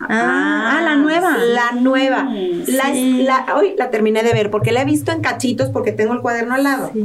[0.00, 1.36] Ah, ah, la nueva.
[1.38, 2.28] La nueva.
[2.30, 2.64] Sí.
[3.24, 6.12] La, la- hoy la terminé de ver porque la he visto en cachitos porque tengo
[6.12, 6.90] el cuaderno al lado.
[6.92, 7.04] Sí.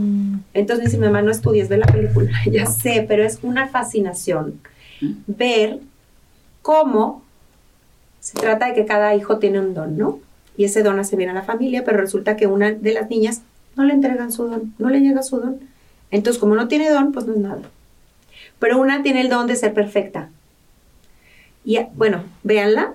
[0.54, 2.32] Entonces dice, mi mamá, no estudies, ve la película.
[2.52, 4.60] ya sé, pero es una fascinación
[5.28, 5.80] ver
[6.62, 7.24] cómo
[8.20, 10.20] se trata de que cada hijo tiene un don, ¿no?
[10.56, 13.42] Y ese don hace bien a la familia, pero resulta que una de las niñas
[13.76, 15.60] no le entregan su don, no le llega su don.
[16.12, 17.62] Entonces, como no tiene don, pues no es nada.
[18.60, 20.30] Pero una tiene el don de ser perfecta.
[21.66, 22.94] Y bueno, véanla,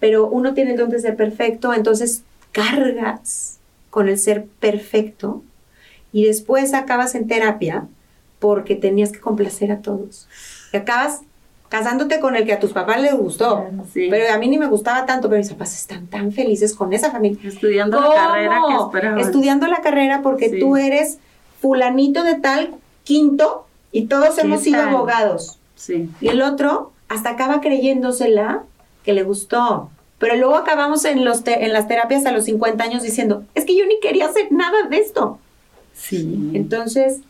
[0.00, 3.58] pero uno tiene el don de ser perfecto, entonces cargas
[3.90, 5.42] con el ser perfecto
[6.12, 7.86] y después acabas en terapia
[8.38, 10.28] porque tenías que complacer a todos.
[10.72, 11.20] Y acabas
[11.68, 13.64] casándote con el que a tus papás les gustó.
[13.92, 14.08] Sí.
[14.10, 17.10] Pero a mí ni me gustaba tanto, pero mis papás están tan felices con esa
[17.10, 17.38] familia.
[17.48, 19.26] Estudiando la carrera que esperabas.
[19.26, 20.58] Estudiando la carrera porque Sí.
[20.60, 21.18] tú eres
[21.60, 25.58] fulanito de tal quinto y todos ¿Qué hemos sido abogados.
[25.74, 26.10] Sí.
[26.20, 28.64] Y el otro hasta acaba creyéndosela
[29.04, 29.90] que le gustó.
[30.18, 33.76] Pero luego acabamos en, los en las terapias a los 50 años diciendo, es que
[33.76, 35.38] yo ni quería hacer nada de esto.
[35.94, 36.50] Sí.
[36.54, 37.20] Entonces,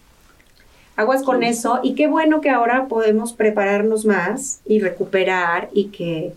[0.96, 6.33] aguas con eso y qué bueno que ahora podemos prepararnos más y recuperar y que,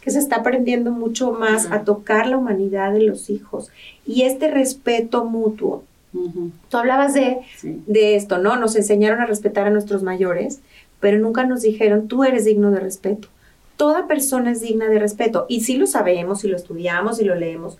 [0.00, 3.70] que se está aprendiendo mucho más a tocar la humanidad de los hijos
[4.06, 5.84] y este respeto mutuo.
[6.14, 6.50] Ujú.
[6.68, 7.82] Tú hablabas de, Sí.
[7.86, 8.56] de esto, ¿no?
[8.56, 10.60] Nos enseñaron a respetar a nuestros mayores,
[11.00, 13.28] pero nunca nos dijeron, tú eres digno de respeto.
[13.76, 17.34] Toda persona es digna de respeto y sí lo sabemos y lo estudiamos y lo
[17.34, 17.78] leemos,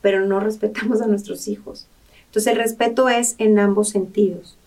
[0.00, 1.86] pero no respetamos a nuestros hijos.
[2.34, 4.58] Entonces el respeto es en ambos sentidos.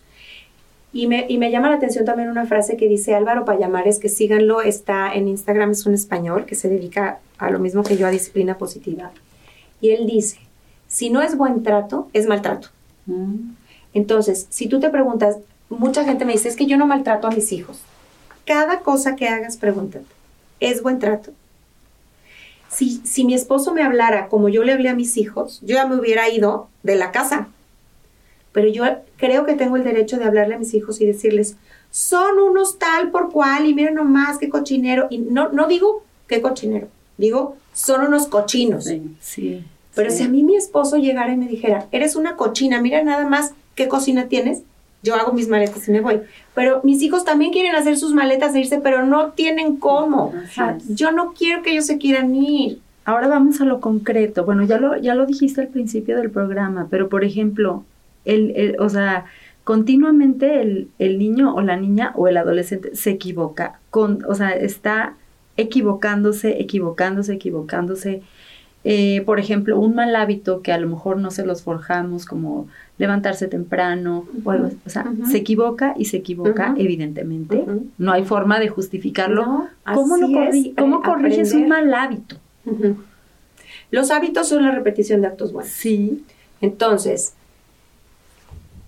[0.90, 4.08] Y me, y me llama la atención también una frase que dice Álvaro Payamares, que
[4.08, 8.06] síganlo, está en Instagram, es un español que se dedica a lo mismo que yo,
[8.06, 9.10] a disciplina positiva.
[9.82, 10.38] Y él dice,
[10.86, 12.68] si no es buen trato, es maltrato.
[13.04, 13.50] Mm.
[13.92, 15.36] Entonces, si tú te preguntas,
[15.68, 17.82] mucha gente me dice, es que yo no maltrato a mis hijos.
[18.46, 20.06] Cada cosa que hagas, pregúntate,
[20.58, 21.32] ¿es buen trato?
[22.70, 25.86] Si, si mi esposo me hablara como yo le hablé a mis hijos, yo ya
[25.86, 27.48] me hubiera ido de la casa.
[28.52, 28.84] Pero yo
[29.16, 31.56] creo que tengo el derecho de hablarle a mis hijos y decirles,
[31.90, 35.06] son unos tal por cual y miren nomás qué cochinero.
[35.10, 38.84] Y no, no digo qué cochinero, digo, son unos cochinos.
[38.84, 39.02] Sí.
[39.20, 39.64] Sí.
[39.94, 40.18] Pero Sí.
[40.18, 43.52] si a mí mi esposo llegara y me dijera, eres una cochina, mira nada más
[43.74, 44.62] qué cocina tienes,
[45.02, 46.20] yo hago mis maletas y me voy.
[46.54, 50.32] Pero mis hijos también quieren hacer sus maletas e irse, pero no tienen cómo.
[50.56, 50.76] Ah.
[50.88, 52.80] Yo no quiero que ellos se quieran ir.
[53.04, 54.44] Ahora vamos a lo concreto.
[54.44, 57.84] Bueno, ya lo, ya lo dijiste al principio del programa, pero por ejemplo,
[58.28, 59.24] el, el- o sea,
[59.64, 64.50] continuamente el, el niño o la niña o el adolescente se equivoca, con, o sea,
[64.50, 65.14] está
[65.56, 68.22] equivocándose, equivocándose, equivocándose.
[68.84, 72.68] Eh, por ejemplo, un mal hábito que a lo mejor no se los forjamos, como
[72.96, 77.64] levantarse temprano, o algo, o sea, se equivoca y se equivoca, evidentemente.
[77.98, 79.44] No hay forma de justificarlo.
[79.44, 82.36] No, ¿Cómo, lo así corri- es, ¿cómo eh, corriges un mal hábito?
[83.90, 85.72] Los hábitos son la repetición de actos buenos.
[85.72, 86.24] Sí.
[86.60, 87.34] Entonces,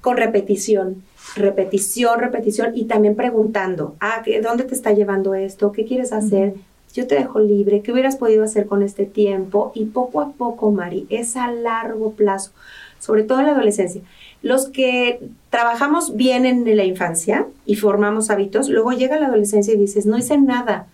[0.01, 1.03] con repetición,
[1.37, 5.73] repetición, repetición y también preguntando, ah, ¿qué- ¿dónde te está llevando esto?
[5.73, 6.55] ¿Qué quieres hacer?
[6.95, 9.71] Yo te dejo libre, ¿qué hubieras podido hacer con este tiempo?
[9.75, 12.51] Y poco a poco, Mari, es a largo plazo,
[12.99, 14.03] sobre todo en la adolescencia.
[14.43, 19.77] Los que trabajamos bien en la infancia y formamos hábitos, luego llega la adolescencia y
[19.77, 20.87] dices, no hice nada.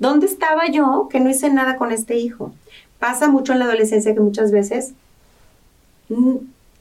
[0.00, 2.52] ¿Dónde estaba yo que no hice nada con este hijo?
[2.98, 4.92] Pasa mucho en la adolescencia que muchas veces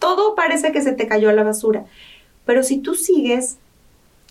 [0.04, 1.86] todo parece que se te cayó a la basura.
[2.46, 3.58] Pero si tú sigues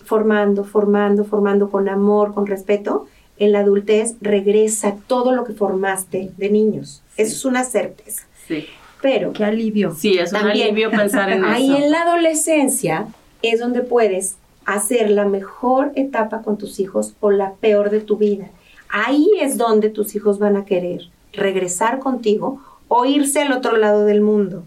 [0.05, 3.07] formando, formando, formando con amor, con respeto,
[3.39, 7.03] en la adultez regresa todo lo que formaste de niños.
[7.17, 8.25] Eso es una certeza.
[8.47, 8.67] Sí.
[9.01, 9.95] Pero Qué alivio.
[9.95, 10.67] Sí, es un También.
[10.69, 11.85] alivio pensar en ahí eso.
[11.85, 13.07] en la adolescencia
[13.41, 18.17] es donde puedes hacer la mejor etapa con tus hijos o la peor de tu
[18.17, 18.49] vida.
[18.91, 24.05] Ahí es donde tus hijos van a querer regresar contigo o irse al otro lado
[24.05, 24.65] del mundo.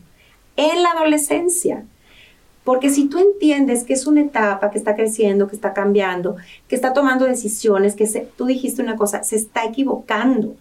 [0.58, 1.84] En la adolescencia.
[2.64, 6.36] Porque si tú entiendes que es una etapa que está creciendo, que está cambiando,
[6.68, 10.56] que está tomando decisiones, que se- tú dijiste una cosa, se está equivocando.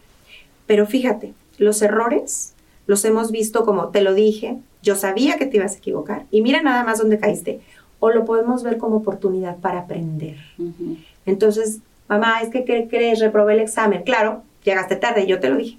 [0.66, 2.52] Pero fíjate, los errores
[2.86, 6.42] los hemos visto como te lo dije, yo sabía que te ibas a equivocar y
[6.42, 7.60] mira nada más dónde caíste.
[8.00, 10.36] O lo podemos ver como oportunidad para aprender.
[11.24, 13.20] Entonces, mamá, es que ¿qué crees?
[13.20, 14.02] Reprobé el examen.
[14.02, 15.78] Claro, llegaste tarde, yo te lo dije.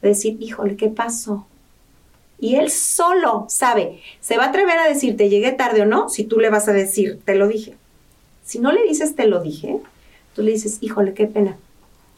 [0.00, 1.46] Decir, híjole, ¿qué pasó?
[2.42, 6.24] Y él solo sabe, se va a atrever a decirte llegué tarde o no, si
[6.24, 7.76] tú le vas a decir te lo dije.
[8.44, 9.78] Si no le dices te lo dije,
[10.34, 11.56] tú le dices, híjole, qué pena.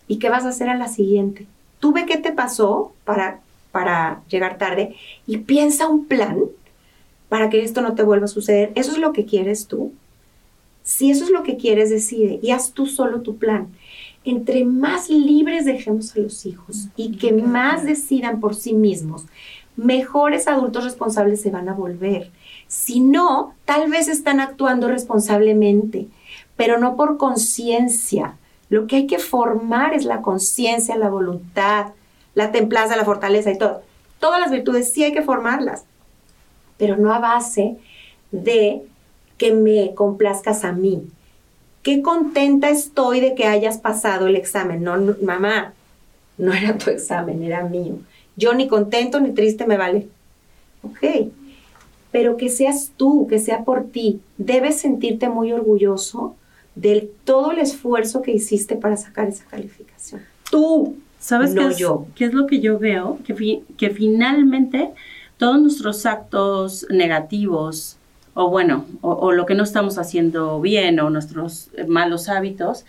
[0.08, 1.44] ¿Y qué vas a hacer a la siguiente?
[1.78, 4.96] Tú ve qué te pasó para, para llegar tarde
[5.26, 6.38] y piensa un plan
[7.28, 8.72] para que esto no te vuelva a suceder.
[8.76, 9.92] ¿Eso es lo que quieres tú?
[10.84, 13.68] Si eso es lo que quieres, decide y haz tú solo tu plan.
[14.24, 19.26] Entre más libres dejemos a los hijos y que más decidan por sí mismos,
[19.76, 22.30] mejores adultos responsables se van a volver.
[22.68, 26.08] Si no, tal vez están actuando responsablemente,
[26.56, 28.36] pero no por conciencia.
[28.68, 31.92] Lo que hay que formar es la conciencia, la voluntad,
[32.34, 33.82] la templanza, la fortaleza y todo.
[34.20, 35.84] Todas las virtudes sí hay que formarlas,
[36.78, 37.76] pero no a base
[38.30, 38.82] de
[39.38, 41.06] que me complazcas a mí.
[41.82, 44.82] Qué contenta estoy de que hayas pasado el examen.
[44.82, 45.74] No, mamá,
[46.38, 47.98] no era tu examen, era mío.
[48.36, 50.08] Yo ni contento ni triste me vale.
[50.82, 51.30] Ok,
[52.10, 54.20] pero que seas tú, que sea por ti.
[54.38, 56.36] Debes sentirte muy orgulloso
[56.74, 60.22] de todo el esfuerzo que hiciste para sacar esa calificación.
[60.50, 62.06] Tú, ¿sabes no qué es, yo.
[62.14, 63.18] ¿Qué es lo que yo veo?
[63.24, 64.90] Que, que finalmente
[65.38, 67.96] todos nuestros actos negativos,
[68.34, 72.84] o bueno, o, lo que no estamos haciendo bien, o nuestros malos hábitos,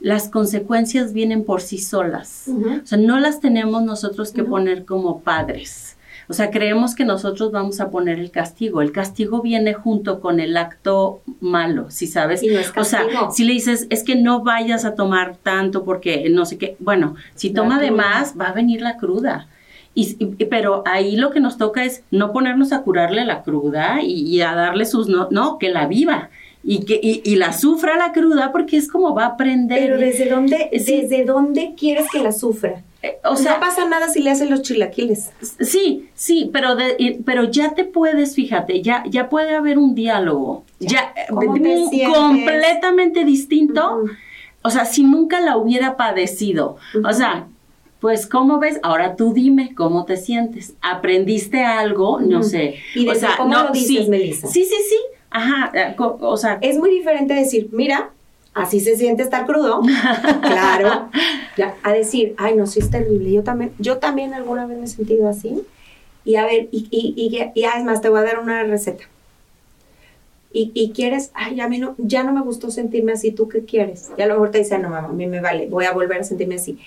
[0.00, 2.48] las consecuencias vienen por sí solas.
[2.48, 5.96] O sea, no las tenemos nosotros que poner como padres.
[6.28, 8.82] O sea, creemos que nosotros vamos a poner el castigo.
[8.82, 12.42] El castigo viene junto con el acto malo, si sabes.
[12.76, 16.58] o sea, si le dices, es que no vayas a tomar tanto porque no sé
[16.58, 16.76] qué.
[16.80, 19.48] Bueno, si toma de más, va a venir la cruda.
[19.94, 24.40] Y, pero ahí lo que nos toca es no ponernos a curarle la cruda y,
[24.42, 26.28] a darle sus no, no, que la viva
[26.62, 29.78] y que y, la sufra la cruda porque es como va a aprender.
[29.78, 32.82] Pero desde dónde, desde dónde quieres que la sufra?
[33.02, 35.30] Eh, o sea, no pasa nada si le hacen los chilaquiles.
[35.60, 36.76] Sí, sí, pero
[37.24, 44.04] pero ya te puedes, fíjate, ya ya puede haber un diálogo, ya, completamente distinto.
[44.62, 46.76] O sea, si nunca la hubiera padecido.
[47.08, 47.46] O sea,
[48.00, 48.78] pues, ¿cómo ves?
[48.82, 50.74] Ahora tú dime cómo te sientes.
[50.82, 52.20] ¿Aprendiste algo?
[52.20, 52.76] No sé.
[52.94, 54.46] ¿Y o sea, cómo no, lo dices, sí, Melissa?
[54.46, 54.96] Sí, sí, sí.
[55.30, 55.70] Ajá.
[55.74, 56.58] Eh, o sea.
[56.60, 58.10] Es muy diferente decir, mira,
[58.54, 59.82] así se siente estar crudo.
[60.42, 61.10] claro.
[61.82, 63.32] a decir, ay, no, sí es terrible.
[63.32, 65.62] Yo también, yo también alguna vez me he sentido así.
[66.24, 69.04] Y a ver, y, y, y, y es más, te voy a dar una receta
[70.50, 74.10] y, quieres, ay, a mí no, ya no me gustó sentirme así, ¿tú qué quieres?
[74.16, 76.20] Y a lo mejor te dice, no, mamá, a mí me vale, voy a volver
[76.20, 76.78] a sentirme así.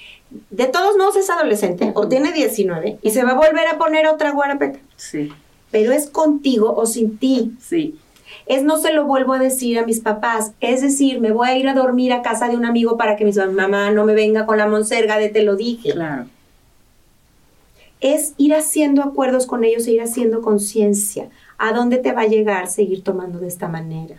[0.50, 4.08] De todos modos es adolescente o tiene 19 y se va a volver a poner
[4.08, 4.80] otra guarapeta.
[4.96, 5.32] Sí.
[5.70, 7.54] Pero es contigo o sin ti.
[7.62, 7.98] Sí.
[8.46, 11.58] Es no se lo vuelvo a decir a mis papás, es decir, me voy a
[11.58, 14.46] ir a dormir a casa de un amigo para que mi mamá no me venga
[14.46, 15.92] con la monserga de te lo dije.
[15.94, 16.26] Claro.
[18.00, 21.30] Es ir haciendo acuerdos con ellos e ir haciendo conciencia
[21.62, 24.16] ¿a dónde te va a llegar seguir tomando de esta manera?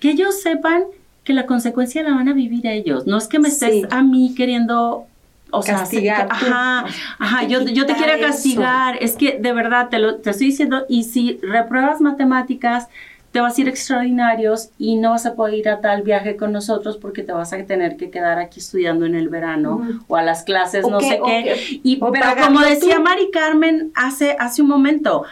[0.00, 0.82] Que ellos sepan
[1.22, 3.06] que la consecuencia la van a vivir ellos.
[3.06, 5.06] No es que me estés a mí queriendo
[5.50, 6.26] o sea, castigar.
[6.28, 6.84] ajá,
[7.18, 8.98] ajá, yo, yo, te quiero castigar.
[9.00, 10.84] Es que de verdad te lo te estoy diciendo.
[10.88, 12.88] Y si repruebas matemáticas,
[13.34, 16.52] te vas a ir extraordinarios y no vas a poder ir a tal viaje con
[16.52, 20.22] nosotros porque te vas a tener que quedar aquí estudiando en el verano o a
[20.22, 21.80] las clases, no sé qué.
[21.82, 25.24] Y, pero como decía Mari Carmen hace, hace un momento,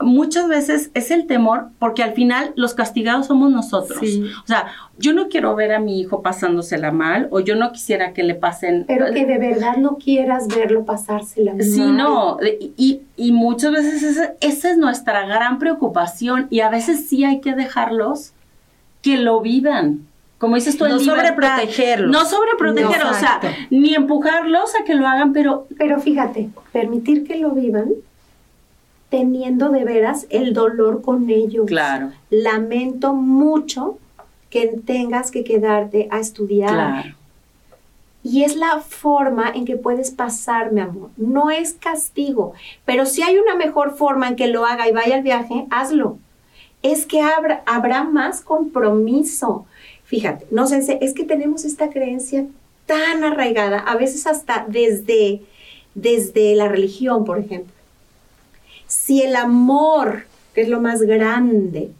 [0.00, 4.00] muchas veces es el temor porque al final los castigados somos nosotros.
[4.00, 8.12] O sea, yo no quiero ver a mi hijo pasándosela mal o yo no quisiera
[8.12, 8.84] que le pasen...
[8.86, 11.62] Pero que de verdad no quieras verlo pasársela mal.
[11.62, 12.38] Sí, no.
[12.76, 17.40] Y, y muchas veces esa, esa, es nuestra gran preocupación y a veces sí hay
[17.40, 18.32] que dejarlos
[19.02, 20.06] que lo vivan.
[20.38, 22.10] Como dices tú, no sobreprotegerlos.
[22.10, 25.66] No sobreprotegerlos, o sea, ni empujarlos a que lo hagan, pero...
[25.76, 27.90] Pero fíjate, permitir que lo vivan
[29.08, 31.66] teniendo de veras el dolor con ellos.
[31.66, 32.12] Claro.
[32.30, 33.98] Lamento mucho
[34.50, 36.72] que tengas que quedarte a estudiar.
[36.72, 37.14] Claro.
[38.22, 41.10] Y es la forma en que puedes pasar, mi amor.
[41.16, 42.52] No es castigo,
[42.84, 46.18] pero si hay una mejor forma en que lo haga y vaya al viaje, hazlo.
[46.82, 49.66] Es que habrá, habrá más compromiso.
[50.04, 52.46] Fíjate, no sé, es que tenemos esta creencia
[52.86, 55.42] tan arraigada, a veces hasta desde,
[55.94, 57.77] desde la religión, por ejemplo
[58.88, 60.24] si el amor,
[60.54, 61.92] que es lo más grande,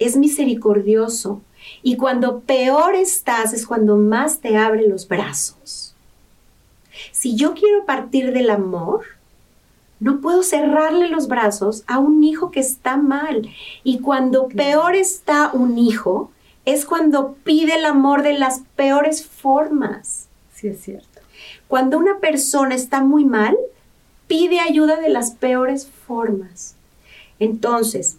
[0.00, 1.40] es misericordioso,
[1.82, 5.94] y cuando peor estás es cuando más te abre los brazos.
[7.12, 9.04] Si yo quiero partir del amor,
[10.00, 13.48] no puedo cerrarle los brazos a un hijo que está mal.
[13.84, 16.32] Y cuando peor está un hijo,
[16.64, 20.26] es cuando pide el amor de las peores formas.
[20.54, 21.20] Sí, es cierto.
[21.68, 23.56] Cuando una persona está muy mal,
[24.26, 26.74] pide ayuda de las peores formas.
[27.38, 28.16] Entonces,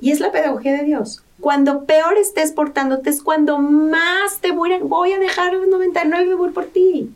[0.00, 1.22] y es la pedagogía de Dios.
[1.40, 6.30] Cuando peor estés portándote es cuando más te voy a, voy a dejar los 99
[6.30, 7.10] y voy por ti.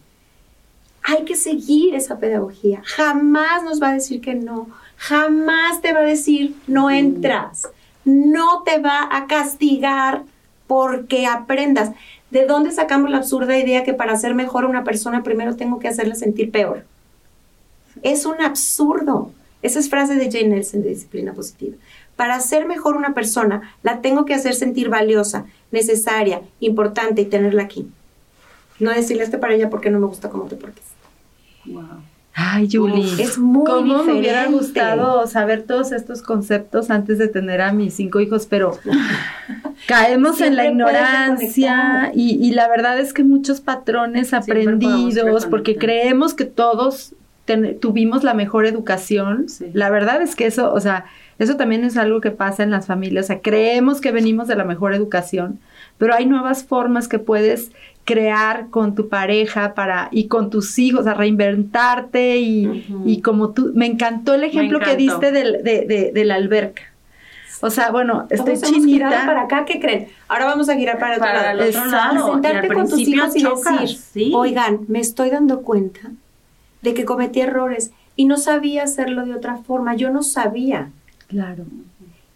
[1.03, 2.83] Hay que seguir esa pedagogía.
[2.85, 4.69] Jamás nos va a decir que no.
[4.97, 7.69] Jamás te va a decir no entras.
[8.05, 10.23] No te va a castigar
[10.67, 11.93] porque aprendas.
[12.31, 15.89] ¿De dónde sacamos la absurda idea que para ser mejor una persona primero tengo que
[15.89, 16.85] hacerla sentir peor?
[18.03, 19.33] Es un absurdo.
[19.63, 21.77] Esa es frase de Jane Nelson de disciplina positiva.
[22.17, 27.63] Para ser mejor una persona, la tengo que hacer sentir valiosa, necesaria, importante y tenerla
[27.63, 27.89] aquí.
[28.79, 30.85] No decirle este para ella porque no me gusta cómo te portas.
[31.65, 32.03] Wow.
[32.41, 33.21] Ay, Julie.
[33.21, 37.95] Es muy ¿Cómo me hubiera gustado saber todos estos conceptos antes de tener a mis
[37.95, 38.47] cinco hijos?
[38.47, 38.79] Pero
[39.89, 46.35] caemos en la ignorancia y, y la verdad es que muchos patrones aprendidos, porque creemos
[46.35, 47.15] que todos
[47.49, 49.49] ten- tuvimos la mejor educación.
[49.49, 49.67] Sí.
[49.73, 51.07] La verdad es que eso, o sea,
[51.39, 53.25] eso también es algo que pasa en las familias.
[53.25, 55.59] O sea, creemos que venimos de la mejor educación,
[55.97, 57.71] pero hay nuevas formas que puedes
[58.05, 63.73] crear con tu pareja para y con tus hijos, a reinventarte y, y como tú,
[63.75, 66.83] me encantó el ejemplo que diste del- de, de- de la alberca.
[67.61, 69.27] O sea, bueno, estoy chinita.
[69.27, 70.07] para acá, ¿qué creen?
[70.29, 71.69] Ahora vamos a girar para otro el otro.
[71.69, 74.33] Y Sentarte al con tus hijos y chocas, decir, sí.
[74.35, 76.01] oigan, me estoy dando cuenta
[76.83, 79.95] de que cometí errores y no sabía hacerlo de otra forma.
[79.95, 80.91] Yo no sabía.
[81.29, 81.65] Claro.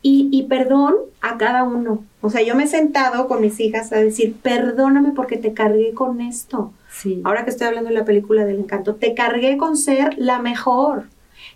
[0.01, 2.05] Y, y perdón a cada uno.
[2.21, 5.93] O sea, yo me he sentado con mis hijas a decir, perdóname porque te cargué
[5.93, 6.73] con esto.
[6.91, 7.21] Sí.
[7.25, 11.05] Ahora que estoy hablando de la película del encanto, te cargué con ser la mejor.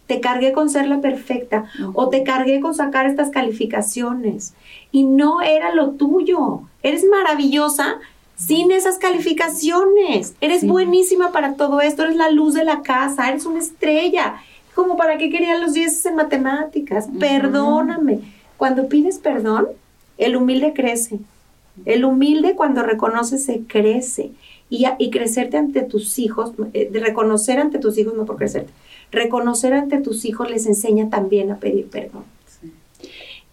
[0.07, 1.67] Te cargué con ser la perfecta.
[1.95, 4.55] O te cargué con sacar estas calificaciones.
[4.93, 6.63] Y no era lo tuyo.
[6.83, 7.97] Eres maravillosa
[8.37, 10.35] sin esas calificaciones.
[10.41, 10.67] Eres Sí.
[10.69, 12.03] buenísima para todo esto.
[12.05, 13.29] Eres la luz de la casa.
[13.29, 14.37] Eres una estrella.
[14.75, 17.09] Como para qué querían los 10 en matemáticas.
[17.19, 18.21] Perdóname.
[18.57, 19.69] Cuando pides perdón,
[20.19, 21.19] el humilde crece.
[21.85, 24.33] El humilde cuando reconoce se crece.
[24.69, 28.35] Y, a- y crecerte ante tus hijos, eh, de reconocer ante tus hijos, no por
[28.37, 28.73] crecerte,
[29.13, 32.25] reconocer ante tus hijos les enseña también a pedir perdón.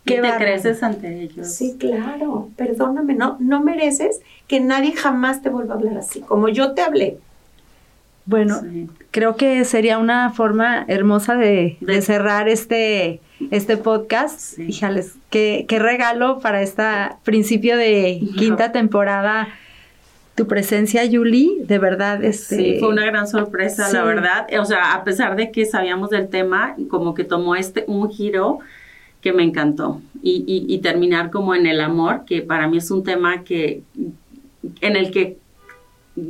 [0.06, 1.48] Qué y te creces ante ellos.
[1.48, 6.50] Sí, claro, perdóname, no, no mereces que nadie jamás te vuelva a hablar así, como
[6.50, 7.18] yo te hablé.
[8.26, 8.90] Bueno, Sí.
[9.12, 13.20] creo que sería una forma hermosa de, de De- cerrar este,
[13.52, 14.40] este podcast.
[14.40, 14.64] Sí.
[14.70, 16.84] Híjales, qué, qué regalo para este
[17.24, 19.50] principio de quinta temporada.
[20.36, 23.94] Tu presencia, Julie, de verdad, este, Sí, fue una gran sorpresa, Sí.
[23.94, 24.48] la verdad.
[24.60, 28.60] O sea, a pesar de que sabíamos del tema, como que tomó este un giro
[29.24, 30.02] que me encantó.
[30.22, 33.82] Y, y- y terminar como en el amor, que para mí es un tema que
[34.82, 35.38] en el que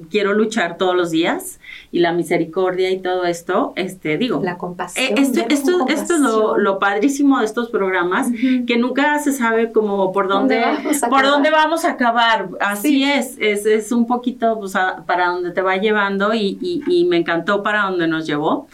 [0.10, 1.60] quiero luchar todos los días
[1.92, 5.06] y la misericordia y todo esto, este, digo, La compasión.
[5.06, 5.86] eh, esto, esto,
[6.16, 8.30] es lo, lo padrísimo de estos programas,
[8.66, 11.26] que nunca se sabe como por dónde, ¿Dónde vamos a por acabar?
[11.34, 12.50] dónde vamos a acabar.
[12.62, 13.04] Así Sí.
[13.04, 17.04] es, es, es un poquito pues, a- para donde te va llevando y, y- y
[17.06, 18.68] me encantó para donde nos llevó.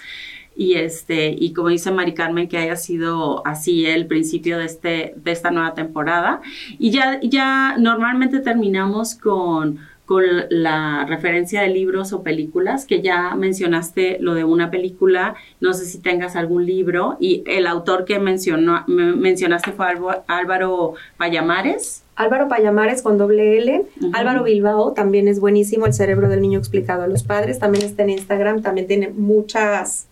[0.59, 5.13] Y este, y como dice Mari Carmen, que haya sido así el principio de este,
[5.15, 6.41] de esta nueva temporada.
[6.77, 13.35] Y ya, ya normalmente terminamos con, con la referencia de libros o películas, que ya
[13.35, 18.19] mencionaste lo de una película, no sé si tengas algún libro, y el autor que
[18.19, 19.85] mencionó, me- mencionaste fue
[20.27, 22.03] Álvaro- Payamares.
[22.17, 23.85] Álvaro Payamares con doble L.
[24.01, 24.11] Ujú.
[24.13, 27.59] Álvaro Bilbao también es buenísimo, El cerebro del niño explicado a los padres.
[27.59, 30.07] También está en Instagram, también tiene muchas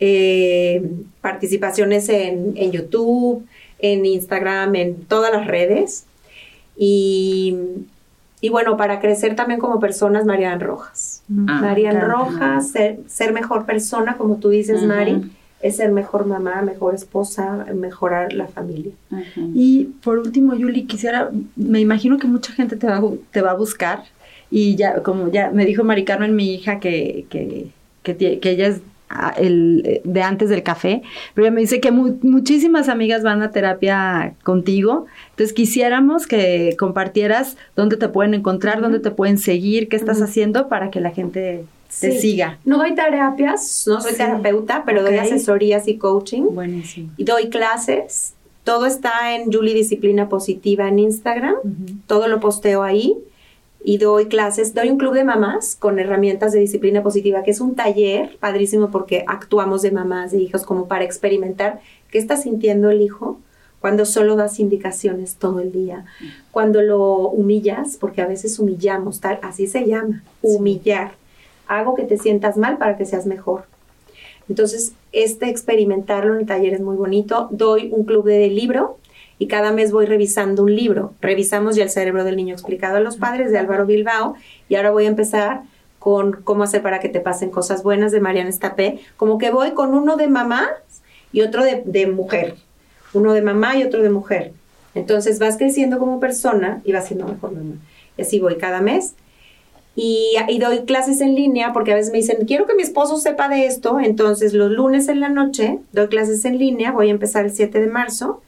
[0.00, 0.82] eh,
[1.20, 3.46] participaciones en, en YouTube,
[3.78, 6.04] en Instagram, en todas las redes.
[6.76, 7.56] Y,
[8.40, 11.22] y bueno, para crecer también como personas, Marian Rojas.
[11.28, 12.08] Mm, Ah, Marian claro.
[12.08, 14.82] Rojas, ser, ser mejor persona, como tú dices.
[14.84, 15.30] Mari,
[15.60, 18.92] es ser mejor mamá, mejor esposa, mejorar la familia.
[19.54, 23.54] Y por último, Yuli, quisiera, me imagino que mucha gente te va, te va a
[23.54, 24.04] buscar
[24.50, 27.66] y ya, como ya me dijo Mari Carmen, mi hija, que, que,
[28.04, 28.80] que, que ella es
[29.38, 31.02] el, eh, de antes del café,
[31.34, 36.76] pero ella me dice que mu- muchísimas amigas van a terapia contigo, entonces quisiéramos que
[36.78, 41.10] compartieras dónde te pueden encontrar, dónde te pueden seguir, qué estás haciendo para que la
[41.10, 41.64] gente
[42.00, 42.18] te Sí.
[42.20, 42.58] siga.
[42.66, 44.18] No doy terapias, no soy Sí.
[44.18, 46.42] terapeuta, pero doy asesorías y coaching.
[46.52, 47.10] Buenísimo.
[47.16, 48.34] Y doy clases.
[48.64, 51.54] Todo está en Julie Disciplina Positiva en Instagram.
[52.06, 53.14] Todo lo posteo ahí.
[53.82, 54.74] Y doy clases.
[54.74, 58.90] Doy un club de mamás con herramientas de disciplina positiva, que es un taller padrísimo
[58.90, 63.38] porque actuamos de mamás, de hijos, como para experimentar qué está sintiendo el hijo
[63.80, 66.04] cuando solo das indicaciones todo el día,
[66.50, 71.12] cuando lo humillas, porque a veces humillamos, tal, así se llama, humillar.
[71.68, 73.64] Hago que te sientas mal para que seas mejor.
[74.48, 77.48] Entonces, este experimentarlo en el taller es muy bonito.
[77.50, 78.98] Doy un club de libro
[79.38, 81.14] y cada mes voy revisando un libro.
[81.20, 84.34] Revisamos ya el cerebro del niño explicado a los padres de Álvaro Bilbao
[84.68, 85.62] y ahora voy a empezar
[85.98, 89.00] con cómo hacer para que te pasen cosas buenas de Mariana Estapé.
[89.16, 90.68] Como que voy con uno de mamá
[91.32, 92.56] y otro de, de mujer.
[93.12, 94.52] Uno de mamá y otro de mujer.
[94.94, 97.76] Entonces vas creciendo como persona y vas siendo mejor mamá.
[98.16, 99.14] Y así voy cada mes.
[99.94, 103.16] Y, y, doy clases en línea porque a veces me dicen, quiero que mi esposo
[103.18, 103.98] sepa de esto.
[103.98, 106.92] Entonces los lunes en la noche doy clases en línea.
[106.92, 108.40] Voy a empezar el 7 de marzo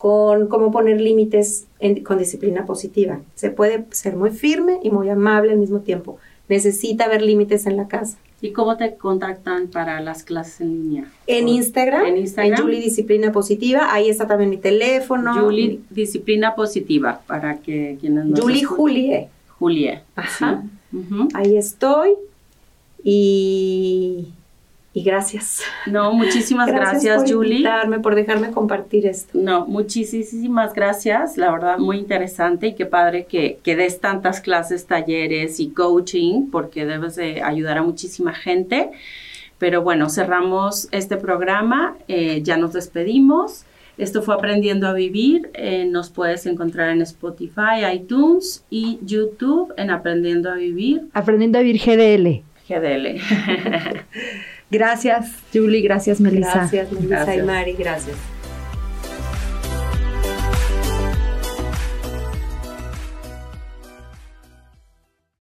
[0.00, 1.66] con cómo poner límites
[2.06, 3.20] con disciplina positiva.
[3.34, 6.16] Se puede ser muy firme y muy amable al mismo tiempo.
[6.48, 8.16] Necesita haber límites en la casa.
[8.40, 11.12] ¿Y cómo te contactan para las clases en línea?
[11.26, 15.34] En Instagram, en Instagram, en Julie Disciplina Positiva, ahí está también mi teléfono.
[15.38, 19.28] Julie Disciplina Positiva, para que quienes no Julie Julie.
[19.58, 20.00] Julie.
[20.16, 20.62] Ajá.
[21.34, 22.14] Ahí estoy.
[23.04, 24.28] Y,
[24.92, 25.62] y gracias.
[25.86, 27.52] No, muchísimas gracias, gracias por Julie.
[27.58, 29.38] Invitarme, por dejarme compartir esto.
[29.38, 31.36] No, muchísimas gracias.
[31.36, 36.50] La verdad, muy interesante y qué padre que, que des tantas clases, talleres y coaching,
[36.50, 38.90] porque debes de ayudar a muchísima gente.
[39.58, 43.66] Pero bueno, cerramos este programa, eh, ya nos despedimos.
[43.96, 45.50] Esto fue Aprendiendo a Vivir.
[45.52, 51.02] Eh, nos puedes encontrar en Spotify, iTunes y YouTube en Aprendiendo a Vivir.
[51.12, 52.42] Aprendiendo a Vivir GDL.
[52.66, 53.20] GDL.
[54.70, 55.82] gracias, Julie.
[55.82, 56.54] Gracias, Melissa.
[56.54, 57.72] Gracias, Melissa y Mari.
[57.74, 58.16] Gracias.